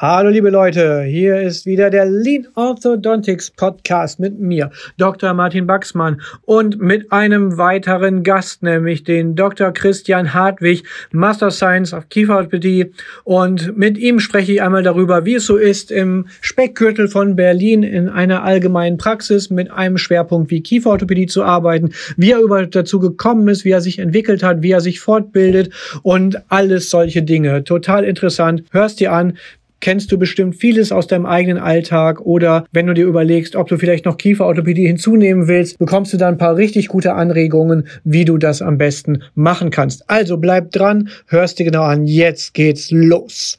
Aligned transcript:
Hallo 0.00 0.30
liebe 0.30 0.50
Leute, 0.50 1.02
hier 1.02 1.40
ist 1.40 1.66
wieder 1.66 1.90
der 1.90 2.06
Lean 2.06 2.46
Orthodontics 2.54 3.50
Podcast 3.50 4.20
mit 4.20 4.38
mir, 4.38 4.70
Dr. 4.96 5.34
Martin 5.34 5.66
Baxmann 5.66 6.20
und 6.42 6.78
mit 6.78 7.10
einem 7.10 7.58
weiteren 7.58 8.22
Gast, 8.22 8.62
nämlich 8.62 9.02
den 9.02 9.34
Dr. 9.34 9.72
Christian 9.72 10.34
Hartwig, 10.34 10.84
Master 11.10 11.50
Science 11.50 11.92
of 11.92 12.08
Kieferorthopädie 12.10 12.92
und 13.24 13.76
mit 13.76 13.98
ihm 13.98 14.20
spreche 14.20 14.52
ich 14.52 14.62
einmal 14.62 14.84
darüber, 14.84 15.24
wie 15.24 15.34
es 15.34 15.46
so 15.46 15.56
ist 15.56 15.90
im 15.90 16.28
Speckgürtel 16.42 17.08
von 17.08 17.34
Berlin 17.34 17.82
in 17.82 18.08
einer 18.08 18.44
allgemeinen 18.44 18.98
Praxis 18.98 19.50
mit 19.50 19.68
einem 19.72 19.98
Schwerpunkt 19.98 20.52
wie 20.52 20.62
Kieferorthopädie 20.62 21.26
zu 21.26 21.42
arbeiten, 21.42 21.90
wie 22.16 22.30
er 22.30 22.38
über 22.38 22.64
dazu 22.66 23.00
gekommen 23.00 23.48
ist, 23.48 23.64
wie 23.64 23.72
er 23.72 23.80
sich 23.80 23.98
entwickelt 23.98 24.44
hat, 24.44 24.62
wie 24.62 24.70
er 24.70 24.80
sich 24.80 25.00
fortbildet 25.00 25.72
und 26.04 26.40
alles 26.52 26.88
solche 26.88 27.24
Dinge. 27.24 27.64
Total 27.64 28.04
interessant. 28.04 28.62
Hörst 28.70 29.00
dir 29.00 29.12
an 29.12 29.36
kennst 29.80 30.10
du 30.12 30.18
bestimmt 30.18 30.56
vieles 30.56 30.92
aus 30.92 31.06
deinem 31.06 31.26
eigenen 31.26 31.58
Alltag 31.58 32.20
oder 32.20 32.64
wenn 32.72 32.86
du 32.86 32.94
dir 32.94 33.06
überlegst, 33.06 33.56
ob 33.56 33.68
du 33.68 33.76
vielleicht 33.76 34.04
noch 34.04 34.18
Kieferorthopädie 34.18 34.86
hinzunehmen 34.86 35.48
willst, 35.48 35.78
bekommst 35.78 36.12
du 36.12 36.16
da 36.16 36.28
ein 36.28 36.38
paar 36.38 36.56
richtig 36.56 36.88
gute 36.88 37.14
Anregungen, 37.14 37.88
wie 38.04 38.24
du 38.24 38.38
das 38.38 38.62
am 38.62 38.78
besten 38.78 39.22
machen 39.34 39.70
kannst. 39.70 40.08
Also 40.10 40.36
bleib 40.36 40.72
dran, 40.72 41.08
hörst 41.26 41.58
dir 41.58 41.64
genau 41.64 41.82
an, 41.82 42.06
jetzt 42.06 42.54
geht's 42.54 42.90
los. 42.90 43.58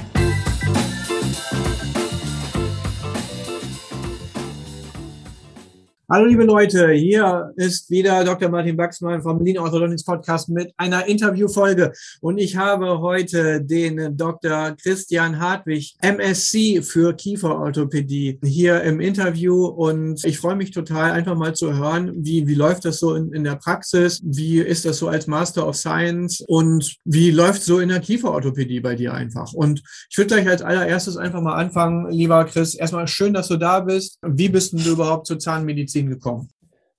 Hallo 6.13 6.25
liebe 6.25 6.43
Leute, 6.43 6.91
hier 6.91 7.53
ist 7.55 7.89
wieder 7.89 8.25
Dr. 8.25 8.49
Martin 8.49 8.75
Baxmann 8.75 9.21
vom 9.21 9.41
Lean 9.45 9.57
Orthodontics 9.57 10.03
Podcast 10.03 10.49
mit 10.49 10.73
einer 10.75 11.05
Interviewfolge 11.05 11.93
und 12.19 12.37
ich 12.37 12.57
habe 12.57 12.99
heute 12.99 13.63
den 13.63 14.17
Dr. 14.17 14.75
Christian 14.75 15.39
Hartwig, 15.39 15.95
MSc 16.01 16.83
für 16.83 17.13
Kieferorthopädie 17.13 18.39
hier 18.43 18.81
im 18.81 18.99
Interview 18.99 19.67
und 19.67 20.25
ich 20.25 20.37
freue 20.37 20.57
mich 20.57 20.71
total 20.71 21.11
einfach 21.11 21.37
mal 21.37 21.55
zu 21.55 21.77
hören, 21.77 22.11
wie, 22.13 22.45
wie 22.45 22.55
läuft 22.55 22.83
das 22.83 22.99
so 22.99 23.15
in, 23.15 23.31
in 23.31 23.45
der 23.45 23.55
Praxis, 23.55 24.19
wie 24.21 24.59
ist 24.59 24.83
das 24.83 24.97
so 24.97 25.07
als 25.07 25.27
Master 25.27 25.65
of 25.65 25.77
Science 25.77 26.43
und 26.45 26.97
wie 27.05 27.31
läuft 27.31 27.63
so 27.63 27.79
in 27.79 27.87
der 27.87 28.01
Kieferorthopädie 28.01 28.81
bei 28.81 28.95
dir 28.95 29.13
einfach 29.13 29.53
und 29.53 29.81
ich 30.09 30.17
würde 30.17 30.35
gleich 30.35 30.49
als 30.49 30.61
allererstes 30.61 31.15
einfach 31.15 31.39
mal 31.39 31.55
anfangen, 31.55 32.11
lieber 32.11 32.43
Chris, 32.43 32.75
erstmal 32.75 33.07
schön, 33.07 33.33
dass 33.33 33.47
du 33.47 33.55
da 33.55 33.79
bist. 33.79 34.19
Wie 34.27 34.49
bist 34.49 34.73
du 34.73 34.91
überhaupt 34.91 35.25
zur 35.25 35.39
Zahnmedizin 35.39 36.00
Medizin 36.01 36.09
gekommen? 36.09 36.49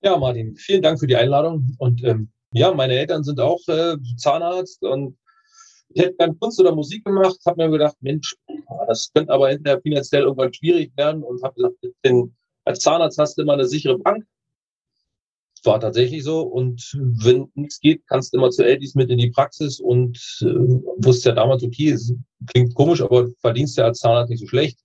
Ja, 0.01 0.17
Martin, 0.17 0.55
vielen 0.55 0.81
Dank 0.81 0.99
für 0.99 1.07
die 1.07 1.15
Einladung. 1.15 1.75
Und 1.79 2.03
ähm, 2.03 2.29
ja, 2.51 2.73
meine 2.73 2.93
Eltern 2.93 3.23
sind 3.23 3.39
auch 3.39 3.59
äh, 3.67 3.95
Zahnarzt 4.17 4.83
und 4.83 5.17
ich 5.89 6.01
hätte 6.01 6.15
dann 6.17 6.39
Kunst 6.39 6.59
oder 6.59 6.73
Musik 6.73 7.05
gemacht, 7.05 7.37
habe 7.45 7.63
mir 7.63 7.71
gedacht, 7.71 7.95
Mensch, 8.01 8.35
das 8.87 9.11
könnte 9.13 9.31
aber 9.31 9.49
hinterher 9.49 9.79
finanziell 9.81 10.23
irgendwann 10.23 10.53
schwierig 10.53 10.91
werden 10.97 11.23
und 11.23 11.41
habe 11.43 11.53
gesagt, 11.55 11.75
denn 12.03 12.35
als 12.65 12.79
Zahnarzt 12.79 13.17
hast 13.19 13.37
du 13.37 13.43
immer 13.43 13.53
eine 13.53 13.67
sichere 13.67 13.99
Bank. 13.99 14.25
War 15.65 15.79
tatsächlich 15.79 16.23
so. 16.23 16.41
Und 16.41 16.91
wenn 17.23 17.49
nichts 17.53 17.79
geht, 17.79 18.05
kannst 18.07 18.33
du 18.33 18.37
immer 18.37 18.49
zu 18.49 18.65
Eldis 18.65 18.95
mit 18.95 19.09
in 19.09 19.17
die 19.17 19.29
Praxis 19.29 19.79
und 19.79 20.17
äh, 20.41 20.45
wusste 20.97 21.29
ja 21.29 21.35
damals, 21.35 21.63
okay, 21.63 21.91
es 21.91 22.13
klingt 22.47 22.75
komisch, 22.75 23.01
aber 23.01 23.29
verdienst 23.39 23.77
ja 23.77 23.85
als 23.85 23.99
Zahnarzt 23.99 24.29
nicht 24.29 24.41
so 24.41 24.47
schlecht. 24.47 24.79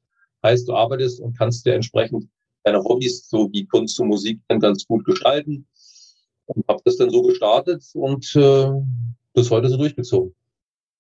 Heißt, 0.44 0.68
du 0.68 0.74
arbeitest 0.74 1.20
und 1.20 1.36
kannst 1.36 1.66
dir 1.66 1.74
entsprechend 1.74 2.28
deine 2.68 2.84
Hobbys, 2.84 3.28
so 3.28 3.50
wie 3.52 3.66
Kunst 3.66 3.98
und 4.00 4.08
Musik, 4.08 4.40
dann 4.48 4.60
ganz 4.60 4.86
gut 4.86 5.04
gestalten. 5.04 5.66
Und 6.46 6.66
habe 6.68 6.80
das 6.84 6.96
dann 6.96 7.10
so 7.10 7.22
gestartet 7.22 7.84
und 7.94 8.34
äh, 8.36 8.70
bis 9.34 9.50
heute 9.50 9.68
so 9.68 9.76
durchgezogen. 9.76 10.34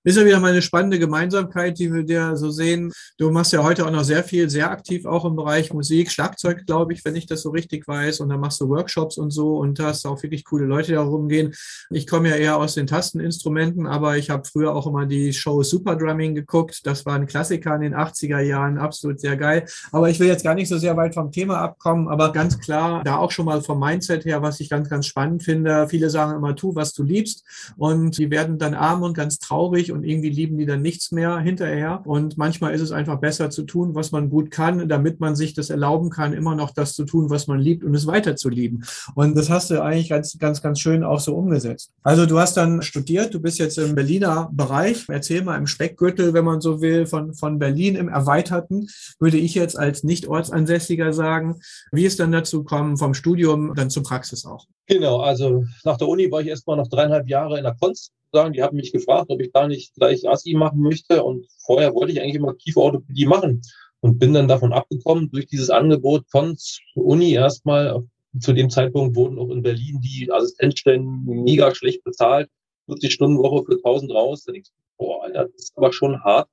Ist 0.08 0.16
ja 0.16 0.24
wieder 0.24 0.40
mal 0.40 0.52
eine 0.52 0.62
spannende 0.62 0.98
Gemeinsamkeit, 0.98 1.78
die 1.78 1.92
wir 1.92 2.02
dir 2.02 2.34
so 2.34 2.48
sehen. 2.48 2.90
Du 3.18 3.30
machst 3.30 3.52
ja 3.52 3.62
heute 3.62 3.84
auch 3.84 3.90
noch 3.90 4.04
sehr 4.04 4.24
viel, 4.24 4.48
sehr 4.48 4.70
aktiv 4.70 5.04
auch 5.04 5.26
im 5.26 5.36
Bereich 5.36 5.70
Musik, 5.74 6.10
Schlagzeug, 6.10 6.64
glaube 6.64 6.94
ich, 6.94 7.04
wenn 7.04 7.14
ich 7.14 7.26
das 7.26 7.42
so 7.42 7.50
richtig 7.50 7.86
weiß. 7.86 8.20
Und 8.20 8.30
dann 8.30 8.40
machst 8.40 8.58
du 8.62 8.70
Workshops 8.70 9.18
und 9.18 9.30
so 9.32 9.58
und 9.58 9.78
hast 9.80 10.06
auch 10.06 10.22
wirklich 10.22 10.46
coole 10.46 10.64
Leute, 10.64 10.86
die 10.86 10.92
da 10.94 11.02
rumgehen. 11.02 11.54
Ich 11.90 12.06
komme 12.06 12.30
ja 12.30 12.36
eher 12.36 12.56
aus 12.56 12.72
den 12.74 12.86
Tasteninstrumenten, 12.86 13.86
aber 13.86 14.16
ich 14.16 14.30
habe 14.30 14.48
früher 14.50 14.74
auch 14.74 14.86
immer 14.86 15.04
die 15.04 15.34
Show 15.34 15.62
Super 15.62 15.94
Drumming 15.94 16.34
geguckt. 16.34 16.86
Das 16.86 17.04
war 17.04 17.16
ein 17.16 17.26
Klassiker 17.26 17.74
in 17.74 17.82
den 17.82 17.94
80er 17.94 18.40
Jahren, 18.40 18.78
absolut 18.78 19.20
sehr 19.20 19.36
geil. 19.36 19.66
Aber 19.92 20.08
ich 20.08 20.18
will 20.20 20.28
jetzt 20.28 20.42
gar 20.42 20.54
nicht 20.54 20.70
so 20.70 20.78
sehr 20.78 20.96
weit 20.96 21.12
vom 21.12 21.32
Thema 21.32 21.58
abkommen, 21.58 22.08
aber 22.08 22.32
ganz 22.32 22.58
klar, 22.58 23.04
da 23.04 23.18
auch 23.18 23.30
schon 23.30 23.44
mal 23.44 23.60
vom 23.60 23.78
Mindset 23.78 24.24
her, 24.24 24.40
was 24.40 24.58
ich 24.60 24.70
ganz, 24.70 24.88
ganz 24.88 25.04
spannend 25.04 25.42
finde. 25.42 25.86
Viele 25.90 26.08
sagen 26.08 26.34
immer, 26.34 26.56
tu, 26.56 26.74
was 26.74 26.94
du 26.94 27.02
liebst. 27.02 27.44
Und 27.76 28.16
die 28.16 28.30
werden 28.30 28.56
dann 28.58 28.72
arm 28.72 29.02
und 29.02 29.12
ganz 29.12 29.38
traurig 29.38 29.92
und 29.97 29.97
irgendwie 30.04 30.30
lieben 30.30 30.58
die 30.58 30.66
dann 30.66 30.82
nichts 30.82 31.12
mehr 31.12 31.38
hinterher. 31.38 32.02
Und 32.04 32.38
manchmal 32.38 32.74
ist 32.74 32.80
es 32.80 32.92
einfach 32.92 33.18
besser 33.18 33.50
zu 33.50 33.62
tun, 33.62 33.94
was 33.94 34.12
man 34.12 34.30
gut 34.30 34.50
kann, 34.50 34.88
damit 34.88 35.20
man 35.20 35.36
sich 35.36 35.54
das 35.54 35.70
erlauben 35.70 36.10
kann, 36.10 36.32
immer 36.32 36.54
noch 36.54 36.70
das 36.70 36.94
zu 36.94 37.04
tun, 37.04 37.30
was 37.30 37.46
man 37.46 37.58
liebt 37.58 37.84
und 37.84 37.94
es 37.94 38.06
weiter 38.06 38.36
zu 38.36 38.48
lieben. 38.48 38.84
Und 39.14 39.36
das 39.36 39.50
hast 39.50 39.70
du 39.70 39.82
eigentlich 39.82 40.08
ganz, 40.08 40.38
ganz, 40.38 40.62
ganz 40.62 40.80
schön 40.80 41.04
auch 41.04 41.20
so 41.20 41.34
umgesetzt. 41.34 41.90
Also 42.02 42.26
du 42.26 42.38
hast 42.38 42.56
dann 42.56 42.82
studiert, 42.82 43.34
du 43.34 43.40
bist 43.40 43.58
jetzt 43.58 43.78
im 43.78 43.94
Berliner 43.94 44.50
Bereich. 44.52 45.06
Erzähl 45.08 45.42
mal 45.42 45.56
im 45.56 45.66
Speckgürtel, 45.66 46.34
wenn 46.34 46.44
man 46.44 46.60
so 46.60 46.80
will, 46.80 47.06
von, 47.06 47.34
von 47.34 47.58
Berlin 47.58 47.94
im 47.96 48.08
Erweiterten, 48.08 48.88
würde 49.18 49.36
ich 49.36 49.54
jetzt 49.54 49.78
als 49.78 50.04
Nicht-Ortsansässiger 50.04 51.12
sagen. 51.12 51.60
Wie 51.92 52.04
ist 52.04 52.20
dann 52.20 52.32
dazu 52.32 52.64
gekommen 52.64 52.96
vom 52.96 53.14
Studium 53.14 53.74
dann 53.74 53.90
zur 53.90 54.02
Praxis 54.02 54.44
auch? 54.44 54.66
Genau, 54.88 55.18
also 55.20 55.64
nach 55.84 55.98
der 55.98 56.08
Uni 56.08 56.30
war 56.30 56.40
ich 56.40 56.46
erstmal 56.46 56.78
noch 56.78 56.88
dreieinhalb 56.88 57.28
Jahre 57.28 57.58
in 57.58 57.64
der 57.64 57.74
Kunst 57.74 58.12
sagen, 58.32 58.54
die 58.54 58.62
haben 58.62 58.76
mich 58.76 58.90
gefragt, 58.90 59.26
ob 59.28 59.40
ich 59.40 59.52
da 59.52 59.68
nicht 59.68 59.94
gleich 59.94 60.26
ASI 60.28 60.54
machen 60.54 60.80
möchte. 60.80 61.22
Und 61.22 61.46
vorher 61.58 61.94
wollte 61.94 62.12
ich 62.12 62.20
eigentlich 62.20 62.36
immer 62.36 62.54
Kieferorthopädie 62.54 63.26
machen 63.26 63.60
und 64.00 64.18
bin 64.18 64.32
dann 64.32 64.48
davon 64.48 64.72
abgekommen 64.72 65.30
durch 65.30 65.46
dieses 65.46 65.68
Angebot 65.68 66.24
von 66.28 66.56
Uni 66.94 67.32
erstmal. 67.32 68.02
Zu 68.40 68.52
dem 68.52 68.70
Zeitpunkt 68.70 69.16
wurden 69.16 69.38
auch 69.38 69.50
in 69.50 69.62
Berlin 69.62 70.00
die 70.00 70.30
Assistenzstellen 70.30 71.24
mega 71.24 71.74
schlecht 71.74 72.04
bezahlt. 72.04 72.48
40 72.86 73.12
Stunden 73.12 73.38
Woche 73.38 73.64
für 73.64 73.76
1000 73.76 74.12
raus. 74.12 74.44
Da 74.44 74.52
denkst 74.52 74.70
du, 74.70 75.04
boah, 75.04 75.24
Alter, 75.24 75.44
das 75.46 75.64
ist 75.64 75.72
aber 75.76 75.92
schon 75.92 76.22
hart. 76.22 76.48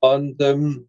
Und 0.00 0.40
ähm, 0.40 0.88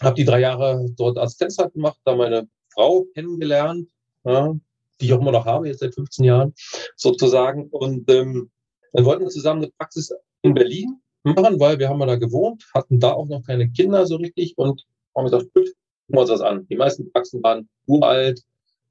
habe 0.00 0.16
die 0.16 0.24
drei 0.24 0.40
Jahre 0.40 0.86
dort 0.96 1.18
Assistenzzeit 1.18 1.72
gemacht, 1.72 1.98
da 2.04 2.16
meine 2.16 2.48
Frau 2.72 3.04
kennengelernt, 3.14 3.88
ja, 4.24 4.54
die 5.00 5.06
ich 5.06 5.12
auch 5.12 5.20
immer 5.20 5.32
noch 5.32 5.46
habe, 5.46 5.68
jetzt 5.68 5.80
seit 5.80 5.94
15 5.94 6.24
Jahren 6.24 6.54
sozusagen. 6.96 7.68
Und 7.70 8.10
ähm, 8.10 8.50
dann 8.92 9.04
wollten 9.04 9.24
wir 9.24 9.30
zusammen 9.30 9.62
eine 9.62 9.72
Praxis 9.72 10.12
in 10.42 10.54
Berlin 10.54 11.00
machen, 11.22 11.58
weil 11.58 11.78
wir 11.78 11.88
haben 11.88 12.00
ja 12.00 12.06
da 12.06 12.16
gewohnt, 12.16 12.64
hatten 12.74 13.00
da 13.00 13.12
auch 13.12 13.26
noch 13.26 13.42
keine 13.42 13.68
Kinder 13.70 14.06
so 14.06 14.16
richtig 14.16 14.56
und 14.56 14.84
haben 15.14 15.24
gesagt, 15.24 15.52
gut, 15.54 15.66
gucken 15.66 15.74
wir 16.08 16.20
uns 16.20 16.30
das 16.30 16.40
an. 16.40 16.66
Die 16.68 16.76
meisten 16.76 17.10
Praxen 17.12 17.42
waren 17.42 17.68
uralt, 17.86 18.42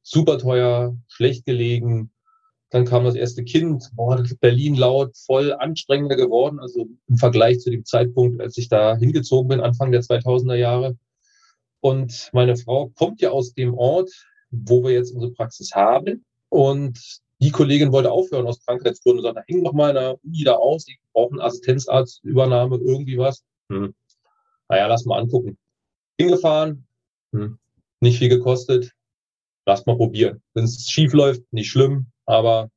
super 0.02 0.38
teuer, 0.38 0.96
schlecht 1.08 1.46
gelegen. 1.46 2.12
Dann 2.72 2.86
kam 2.86 3.06
das 3.06 3.16
erste 3.16 3.44
Kind, 3.44 3.90
boah, 3.94 4.22
Berlin 4.42 4.76
laut, 4.76 5.16
voll 5.16 5.54
anstrengender 5.54 6.16
geworden, 6.16 6.60
also 6.60 6.88
im 7.08 7.18
Vergleich 7.18 7.60
zu 7.60 7.70
dem 7.70 7.86
Zeitpunkt, 7.86 8.42
als 8.42 8.58
ich 8.58 8.68
da 8.68 8.98
hingezogen 8.98 9.48
bin, 9.48 9.62
Anfang 9.62 9.92
der 9.92 10.02
2000er 10.02 10.56
Jahre. 10.56 10.98
Und 11.80 12.30
meine 12.34 12.58
Frau 12.58 12.90
kommt 12.96 13.22
ja 13.22 13.30
aus 13.30 13.54
dem 13.54 13.76
Ort, 13.76 14.12
wo 14.66 14.84
wir 14.84 14.92
jetzt 14.92 15.14
unsere 15.14 15.32
Praxis 15.34 15.74
haben. 15.74 16.24
Und 16.50 17.22
die 17.40 17.52
Kollegin 17.52 17.92
wollte 17.92 18.12
aufhören 18.12 18.48
aus 18.48 18.64
Krankheitsgründen 18.66 19.26
und 19.26 19.34
sagte, 19.34 19.44
häng 19.52 19.64
doch 19.64 19.74
mal 19.74 19.90
in 19.90 19.96
der 19.96 20.24
Uni 20.24 20.44
da 20.44 20.54
aus, 20.54 20.88
ich 20.88 21.00
brauche 21.14 21.32
einen 21.32 21.42
Assistenzarztübernahme, 21.42 22.78
irgendwie 22.78 23.18
was. 23.18 23.44
Hm. 23.70 23.94
Naja, 24.70 24.88
lass 24.88 25.06
mal 25.06 25.20
angucken. 25.20 25.58
Hingefahren, 26.20 26.88
hm. 27.34 27.58
nicht 28.00 28.20
viel 28.20 28.30
gekostet, 28.30 28.92
lass 29.66 29.86
mal 29.86 29.98
probieren. 29.98 30.42
Wenn 30.54 30.64
es 30.64 30.90
schief 30.90 31.14
läuft, 31.14 31.42
nicht 31.52 31.70
schlimm, 31.70 32.08
aber 32.26 32.70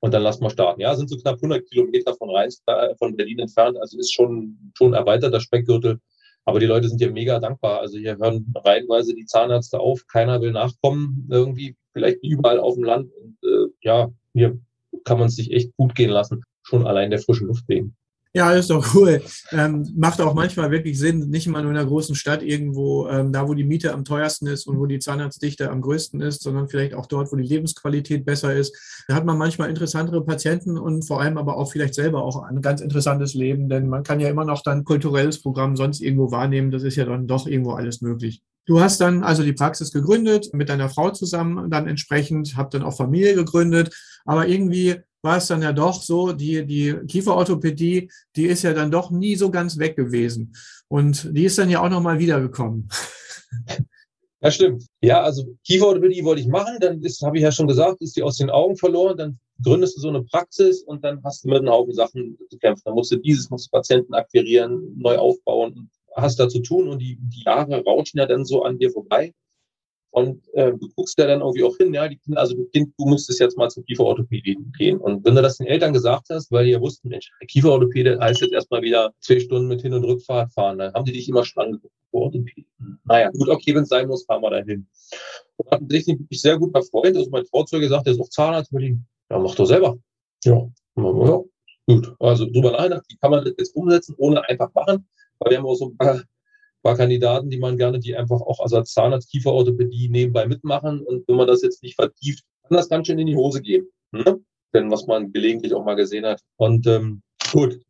und 0.00 0.14
dann 0.14 0.22
lass 0.22 0.40
mal 0.40 0.50
starten. 0.50 0.80
Ja, 0.80 0.94
sind 0.94 1.08
so 1.08 1.16
knapp 1.18 1.36
100 1.36 1.68
Kilometer 1.68 2.14
von 2.14 2.30
Rheins, 2.30 2.62
äh, 2.66 2.94
von 2.96 3.16
Berlin 3.16 3.38
entfernt, 3.38 3.76
also 3.78 3.98
ist 3.98 4.12
schon 4.12 4.72
schon 4.76 4.94
erweiterter 4.94 5.40
Speckgürtel. 5.40 6.00
Aber 6.44 6.58
die 6.58 6.66
Leute 6.66 6.88
sind 6.88 7.00
ja 7.00 7.10
mega 7.10 7.38
dankbar. 7.38 7.80
Also 7.80 7.98
hier 7.98 8.16
hören 8.16 8.52
reihenweise 8.54 9.14
die 9.14 9.26
Zahnärzte 9.26 9.78
auf, 9.78 10.06
keiner 10.06 10.40
will 10.40 10.52
nachkommen, 10.52 11.28
irgendwie 11.30 11.76
vielleicht 11.92 12.22
überall 12.22 12.58
auf 12.60 12.74
dem 12.74 12.84
Land. 12.84 13.10
Und 13.12 13.36
äh, 13.42 13.72
ja, 13.82 14.10
hier 14.32 14.58
kann 15.04 15.18
man 15.18 15.28
es 15.28 15.36
sich 15.36 15.52
echt 15.52 15.76
gut 15.76 15.94
gehen 15.94 16.10
lassen, 16.10 16.42
schon 16.62 16.86
allein 16.86 17.10
der 17.10 17.20
frischen 17.20 17.48
Luft 17.48 17.64
wegen. 17.68 17.96
Ja, 18.32 18.52
ist 18.52 18.70
doch 18.70 18.94
cool. 18.94 19.22
Ähm, 19.50 19.92
macht 19.96 20.20
auch 20.20 20.34
manchmal 20.34 20.70
wirklich 20.70 21.00
Sinn, 21.00 21.30
nicht 21.30 21.48
mal 21.48 21.62
nur 21.62 21.72
in 21.72 21.76
einer 21.76 21.88
großen 21.88 22.14
Stadt 22.14 22.44
irgendwo, 22.44 23.08
ähm, 23.08 23.32
da 23.32 23.48
wo 23.48 23.54
die 23.54 23.64
Miete 23.64 23.92
am 23.92 24.04
teuersten 24.04 24.46
ist 24.46 24.68
und 24.68 24.78
wo 24.78 24.86
die 24.86 25.00
Zahnarztdichte 25.00 25.68
am 25.68 25.80
größten 25.80 26.20
ist, 26.20 26.44
sondern 26.44 26.68
vielleicht 26.68 26.94
auch 26.94 27.06
dort, 27.06 27.32
wo 27.32 27.36
die 27.36 27.42
Lebensqualität 27.42 28.24
besser 28.24 28.54
ist. 28.54 29.04
Da 29.08 29.16
hat 29.16 29.24
man 29.24 29.36
manchmal 29.36 29.68
interessantere 29.68 30.24
Patienten 30.24 30.78
und 30.78 31.04
vor 31.08 31.20
allem 31.20 31.38
aber 31.38 31.56
auch 31.56 31.72
vielleicht 31.72 31.94
selber 31.94 32.22
auch 32.22 32.40
ein 32.44 32.62
ganz 32.62 32.80
interessantes 32.80 33.34
Leben, 33.34 33.68
denn 33.68 33.88
man 33.88 34.04
kann 34.04 34.20
ja 34.20 34.28
immer 34.28 34.44
noch 34.44 34.62
dann 34.62 34.84
kulturelles 34.84 35.42
Programm 35.42 35.76
sonst 35.76 36.00
irgendwo 36.00 36.30
wahrnehmen. 36.30 36.70
Das 36.70 36.84
ist 36.84 36.94
ja 36.94 37.06
dann 37.06 37.26
doch 37.26 37.48
irgendwo 37.48 37.72
alles 37.72 38.00
möglich. 38.00 38.42
Du 38.64 38.80
hast 38.80 39.00
dann 39.00 39.24
also 39.24 39.42
die 39.42 39.54
Praxis 39.54 39.90
gegründet, 39.90 40.50
mit 40.52 40.68
deiner 40.68 40.88
Frau 40.88 41.10
zusammen 41.10 41.68
dann 41.68 41.88
entsprechend, 41.88 42.56
habt 42.56 42.74
dann 42.74 42.84
auch 42.84 42.96
Familie 42.96 43.34
gegründet, 43.34 43.92
aber 44.24 44.46
irgendwie 44.46 45.00
war 45.22 45.36
es 45.36 45.46
dann 45.46 45.62
ja 45.62 45.72
doch 45.72 46.02
so, 46.02 46.32
die, 46.32 46.64
die 46.66 46.94
Kieferorthopädie, 47.06 48.10
die 48.36 48.46
ist 48.46 48.62
ja 48.62 48.72
dann 48.72 48.90
doch 48.90 49.10
nie 49.10 49.36
so 49.36 49.50
ganz 49.50 49.78
weg 49.78 49.96
gewesen. 49.96 50.54
Und 50.88 51.36
die 51.36 51.44
ist 51.44 51.58
dann 51.58 51.70
ja 51.70 51.82
auch 51.82 51.90
nochmal 51.90 52.18
wiedergekommen. 52.18 52.88
Ja, 54.42 54.50
stimmt. 54.50 54.86
Ja, 55.02 55.20
also 55.20 55.44
Kieferorthopädie 55.66 56.24
wollte 56.24 56.40
ich 56.40 56.48
machen, 56.48 56.78
dann 56.80 57.02
habe 57.24 57.36
ich 57.36 57.42
ja 57.42 57.52
schon 57.52 57.68
gesagt, 57.68 58.00
ist 58.00 58.16
die 58.16 58.22
aus 58.22 58.38
den 58.38 58.48
Augen 58.48 58.74
verloren, 58.74 59.18
dann 59.18 59.38
gründest 59.62 59.98
du 59.98 60.00
so 60.00 60.08
eine 60.08 60.22
Praxis 60.22 60.82
und 60.82 61.04
dann 61.04 61.22
hast 61.24 61.44
du 61.44 61.48
mit 61.48 61.58
einem 61.58 61.68
Haufen 61.68 61.92
Sachen 61.92 62.38
zu 62.48 62.56
kämpfen. 62.56 62.82
Dann 62.86 62.94
musst 62.94 63.12
du 63.12 63.16
dieses, 63.16 63.50
musst 63.50 63.66
du 63.66 63.70
Patienten 63.70 64.14
akquirieren, 64.14 64.96
neu 64.96 65.18
aufbauen, 65.18 65.90
hast 66.16 66.40
da 66.40 66.48
zu 66.48 66.60
tun 66.60 66.88
und 66.88 67.00
die, 67.00 67.18
die 67.20 67.42
Jahre 67.44 67.84
rauschen 67.84 68.18
ja 68.18 68.24
dann 68.24 68.46
so 68.46 68.62
an 68.62 68.78
dir 68.78 68.90
vorbei. 68.90 69.34
Und 70.12 70.42
äh, 70.54 70.72
du 70.72 70.88
guckst 70.96 71.16
ja 71.18 71.26
dann 71.26 71.40
irgendwie 71.40 71.62
auch 71.62 71.76
hin, 71.76 71.94
ja, 71.94 72.08
die 72.08 72.16
Kinder, 72.16 72.40
also 72.40 72.54
du 72.54 72.68
du 72.72 73.06
müsstest 73.06 73.38
jetzt 73.38 73.56
mal 73.56 73.68
zur 73.68 73.84
Kieferorthopädie 73.84 74.58
gehen. 74.76 74.98
Und 74.98 75.24
wenn 75.24 75.36
du 75.36 75.42
das 75.42 75.58
den 75.58 75.68
Eltern 75.68 75.92
gesagt 75.92 76.26
hast, 76.30 76.50
weil 76.50 76.64
die 76.64 76.72
ja 76.72 76.80
wussten, 76.80 77.08
Mensch, 77.08 77.30
Kieferorthopäde 77.46 78.18
heißt 78.18 78.40
jetzt 78.40 78.52
erstmal 78.52 78.82
wieder 78.82 79.12
zwei 79.20 79.38
Stunden 79.38 79.68
mit 79.68 79.82
Hin- 79.82 79.94
und 79.94 80.04
Rückfahrt 80.04 80.52
fahren, 80.52 80.78
dann 80.78 80.92
haben 80.94 81.04
die 81.04 81.12
dich 81.12 81.28
immer 81.28 81.44
schon 81.44 81.64
angeguckt. 81.64 81.94
Naja, 83.04 83.30
gut, 83.30 83.48
okay, 83.48 83.74
wenn 83.74 83.84
es 83.84 83.88
sein 83.88 84.08
muss, 84.08 84.24
fahren 84.24 84.42
wir 84.42 84.50
dahin. 84.50 84.88
Und 85.56 85.70
hatten 85.70 85.88
sich 85.88 86.06
wirklich 86.08 86.40
sehr 86.40 86.58
guter 86.58 86.82
Freund, 86.82 87.16
also 87.16 87.30
mein 87.30 87.44
Trauzeuge 87.44 87.88
sagt, 87.88 88.06
der 88.06 88.14
ist 88.14 88.20
auch 88.20 88.28
Zahnarzt, 88.30 88.72
mit 88.72 88.82
ihm, 88.82 89.04
ja, 89.30 89.38
mach 89.38 89.54
doch 89.54 89.66
selber. 89.66 89.96
Ja, 90.44 90.68
ja, 90.96 91.42
gut. 91.86 92.14
Also 92.18 92.46
drüber 92.46 92.72
nachgedacht, 92.72 93.04
wie 93.08 93.16
kann 93.16 93.30
man 93.30 93.44
das 93.44 93.54
jetzt 93.58 93.76
umsetzen, 93.76 94.14
ohne 94.18 94.42
einfach 94.48 94.74
machen, 94.74 95.06
weil 95.38 95.50
wir 95.50 95.58
haben 95.58 95.66
auch 95.66 95.74
so 95.74 95.90
ein 95.90 95.96
paar 95.96 96.20
paar 96.82 96.96
Kandidaten, 96.96 97.50
die 97.50 97.58
man 97.58 97.76
gerne, 97.76 98.00
die 98.00 98.16
einfach 98.16 98.40
auch 98.40 98.60
als 98.60 98.92
Zahnarzt 98.92 99.30
Kieferorthopädie 99.30 100.08
nebenbei 100.08 100.46
mitmachen. 100.46 101.00
Und 101.00 101.26
wenn 101.28 101.36
man 101.36 101.46
das 101.46 101.62
jetzt 101.62 101.82
nicht 101.82 101.96
vertieft, 101.96 102.44
kann 102.62 102.76
das 102.76 102.88
ganz 102.88 103.06
schön 103.06 103.18
in 103.18 103.26
die 103.26 103.36
Hose 103.36 103.60
gehen. 103.60 103.88
Ne? 104.12 104.40
Denn 104.72 104.90
was 104.90 105.06
man 105.06 105.32
gelegentlich 105.32 105.74
auch 105.74 105.84
mal 105.84 105.96
gesehen 105.96 106.26
hat. 106.26 106.40
Und 106.56 106.86
ähm, 106.86 107.22
gut. 107.52 107.80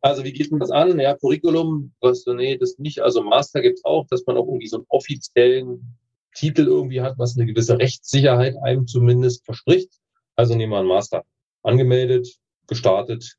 Also 0.00 0.24
wie 0.24 0.32
geht 0.32 0.50
man 0.50 0.60
das 0.60 0.70
an? 0.70 0.98
Ja, 1.00 1.14
Curriculum, 1.14 1.92
was, 2.00 2.24
nee, 2.26 2.56
das 2.56 2.78
nicht. 2.78 3.00
Also 3.00 3.22
Master 3.22 3.60
gibt's 3.60 3.84
auch, 3.84 4.06
dass 4.08 4.24
man 4.26 4.36
auch 4.36 4.46
irgendwie 4.46 4.68
so 4.68 4.76
einen 4.76 4.86
offiziellen 4.88 5.96
Titel 6.34 6.62
irgendwie 6.66 7.00
hat, 7.00 7.18
was 7.18 7.36
eine 7.36 7.46
gewisse 7.46 7.78
Rechtssicherheit 7.78 8.56
einem 8.62 8.86
zumindest 8.86 9.44
verspricht. 9.44 9.90
Also 10.36 10.54
nehmen 10.54 10.72
wir 10.72 10.78
einen 10.78 10.88
Master. 10.88 11.24
Angemeldet, 11.62 12.28
gestartet, 12.66 13.36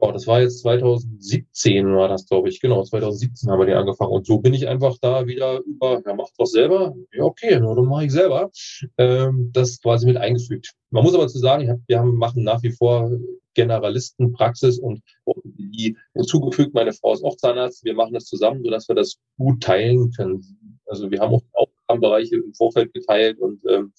Oh, 0.00 0.12
das 0.12 0.26
war 0.26 0.40
jetzt 0.40 0.60
2017 0.60 1.96
war 1.96 2.08
das, 2.08 2.26
glaube 2.26 2.48
ich. 2.48 2.60
Genau, 2.60 2.82
2017 2.84 3.50
haben 3.50 3.58
wir 3.58 3.66
die 3.66 3.72
angefangen. 3.72 4.12
Und 4.12 4.26
so 4.26 4.38
bin 4.38 4.54
ich 4.54 4.68
einfach 4.68 4.96
da 5.00 5.26
wieder 5.26 5.60
über, 5.60 6.00
ja, 6.06 6.14
mach 6.14 6.28
doch 6.38 6.46
selber. 6.46 6.94
Ja, 7.12 7.24
okay, 7.24 7.58
nur 7.58 7.74
dann 7.74 7.86
mache 7.86 8.04
ich 8.04 8.12
selber. 8.12 8.50
Ähm, 8.96 9.50
das 9.52 9.80
quasi 9.80 10.06
mit 10.06 10.16
eingefügt. 10.16 10.72
Man 10.90 11.02
muss 11.02 11.14
aber 11.14 11.26
zu 11.26 11.38
sagen, 11.38 11.68
hab, 11.68 11.78
wir 11.88 11.98
haben, 11.98 12.16
machen 12.16 12.44
nach 12.44 12.62
wie 12.62 12.70
vor 12.70 13.10
Generalistenpraxis 13.54 14.78
und 14.78 15.02
die 15.44 15.96
hinzugefügt. 16.14 16.74
Meine 16.74 16.92
Frau 16.92 17.12
ist 17.12 17.24
auch 17.24 17.36
Zahnarzt. 17.36 17.84
Wir 17.84 17.94
machen 17.94 18.14
das 18.14 18.26
zusammen, 18.26 18.62
sodass 18.62 18.88
wir 18.88 18.94
das 18.94 19.18
gut 19.36 19.62
teilen 19.62 20.12
können. 20.12 20.78
Also 20.86 21.10
wir 21.10 21.18
haben 21.18 21.34
auch 21.34 21.42
Aufgabenbereiche 21.52 22.36
im 22.36 22.54
Vorfeld 22.54 22.94
geteilt 22.94 23.38
und 23.40 23.60
ähm, 23.68 23.92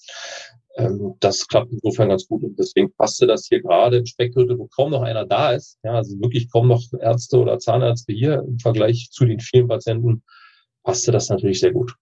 ähm, 0.79 1.15
das 1.19 1.47
klappt 1.47 1.71
insofern 1.71 2.09
ganz 2.09 2.27
gut 2.27 2.43
und 2.43 2.57
deswegen 2.57 2.91
passte 2.93 3.27
das 3.27 3.47
hier 3.47 3.61
gerade 3.61 3.97
im 3.97 4.05
Speckgürtel, 4.05 4.57
wo 4.57 4.67
kaum 4.67 4.91
noch 4.91 5.01
einer 5.01 5.25
da 5.25 5.51
ist. 5.51 5.77
Ja, 5.83 5.93
also 5.93 6.19
wirklich 6.19 6.51
kaum 6.51 6.67
noch 6.67 6.81
Ärzte 6.99 7.37
oder 7.37 7.59
Zahnärzte 7.59 8.13
hier 8.13 8.43
im 8.47 8.59
Vergleich 8.59 9.09
zu 9.11 9.25
den 9.25 9.39
vielen 9.39 9.67
Patienten 9.67 10.23
passte 10.83 11.11
das 11.11 11.29
natürlich 11.29 11.59
sehr 11.59 11.71
gut. 11.71 11.93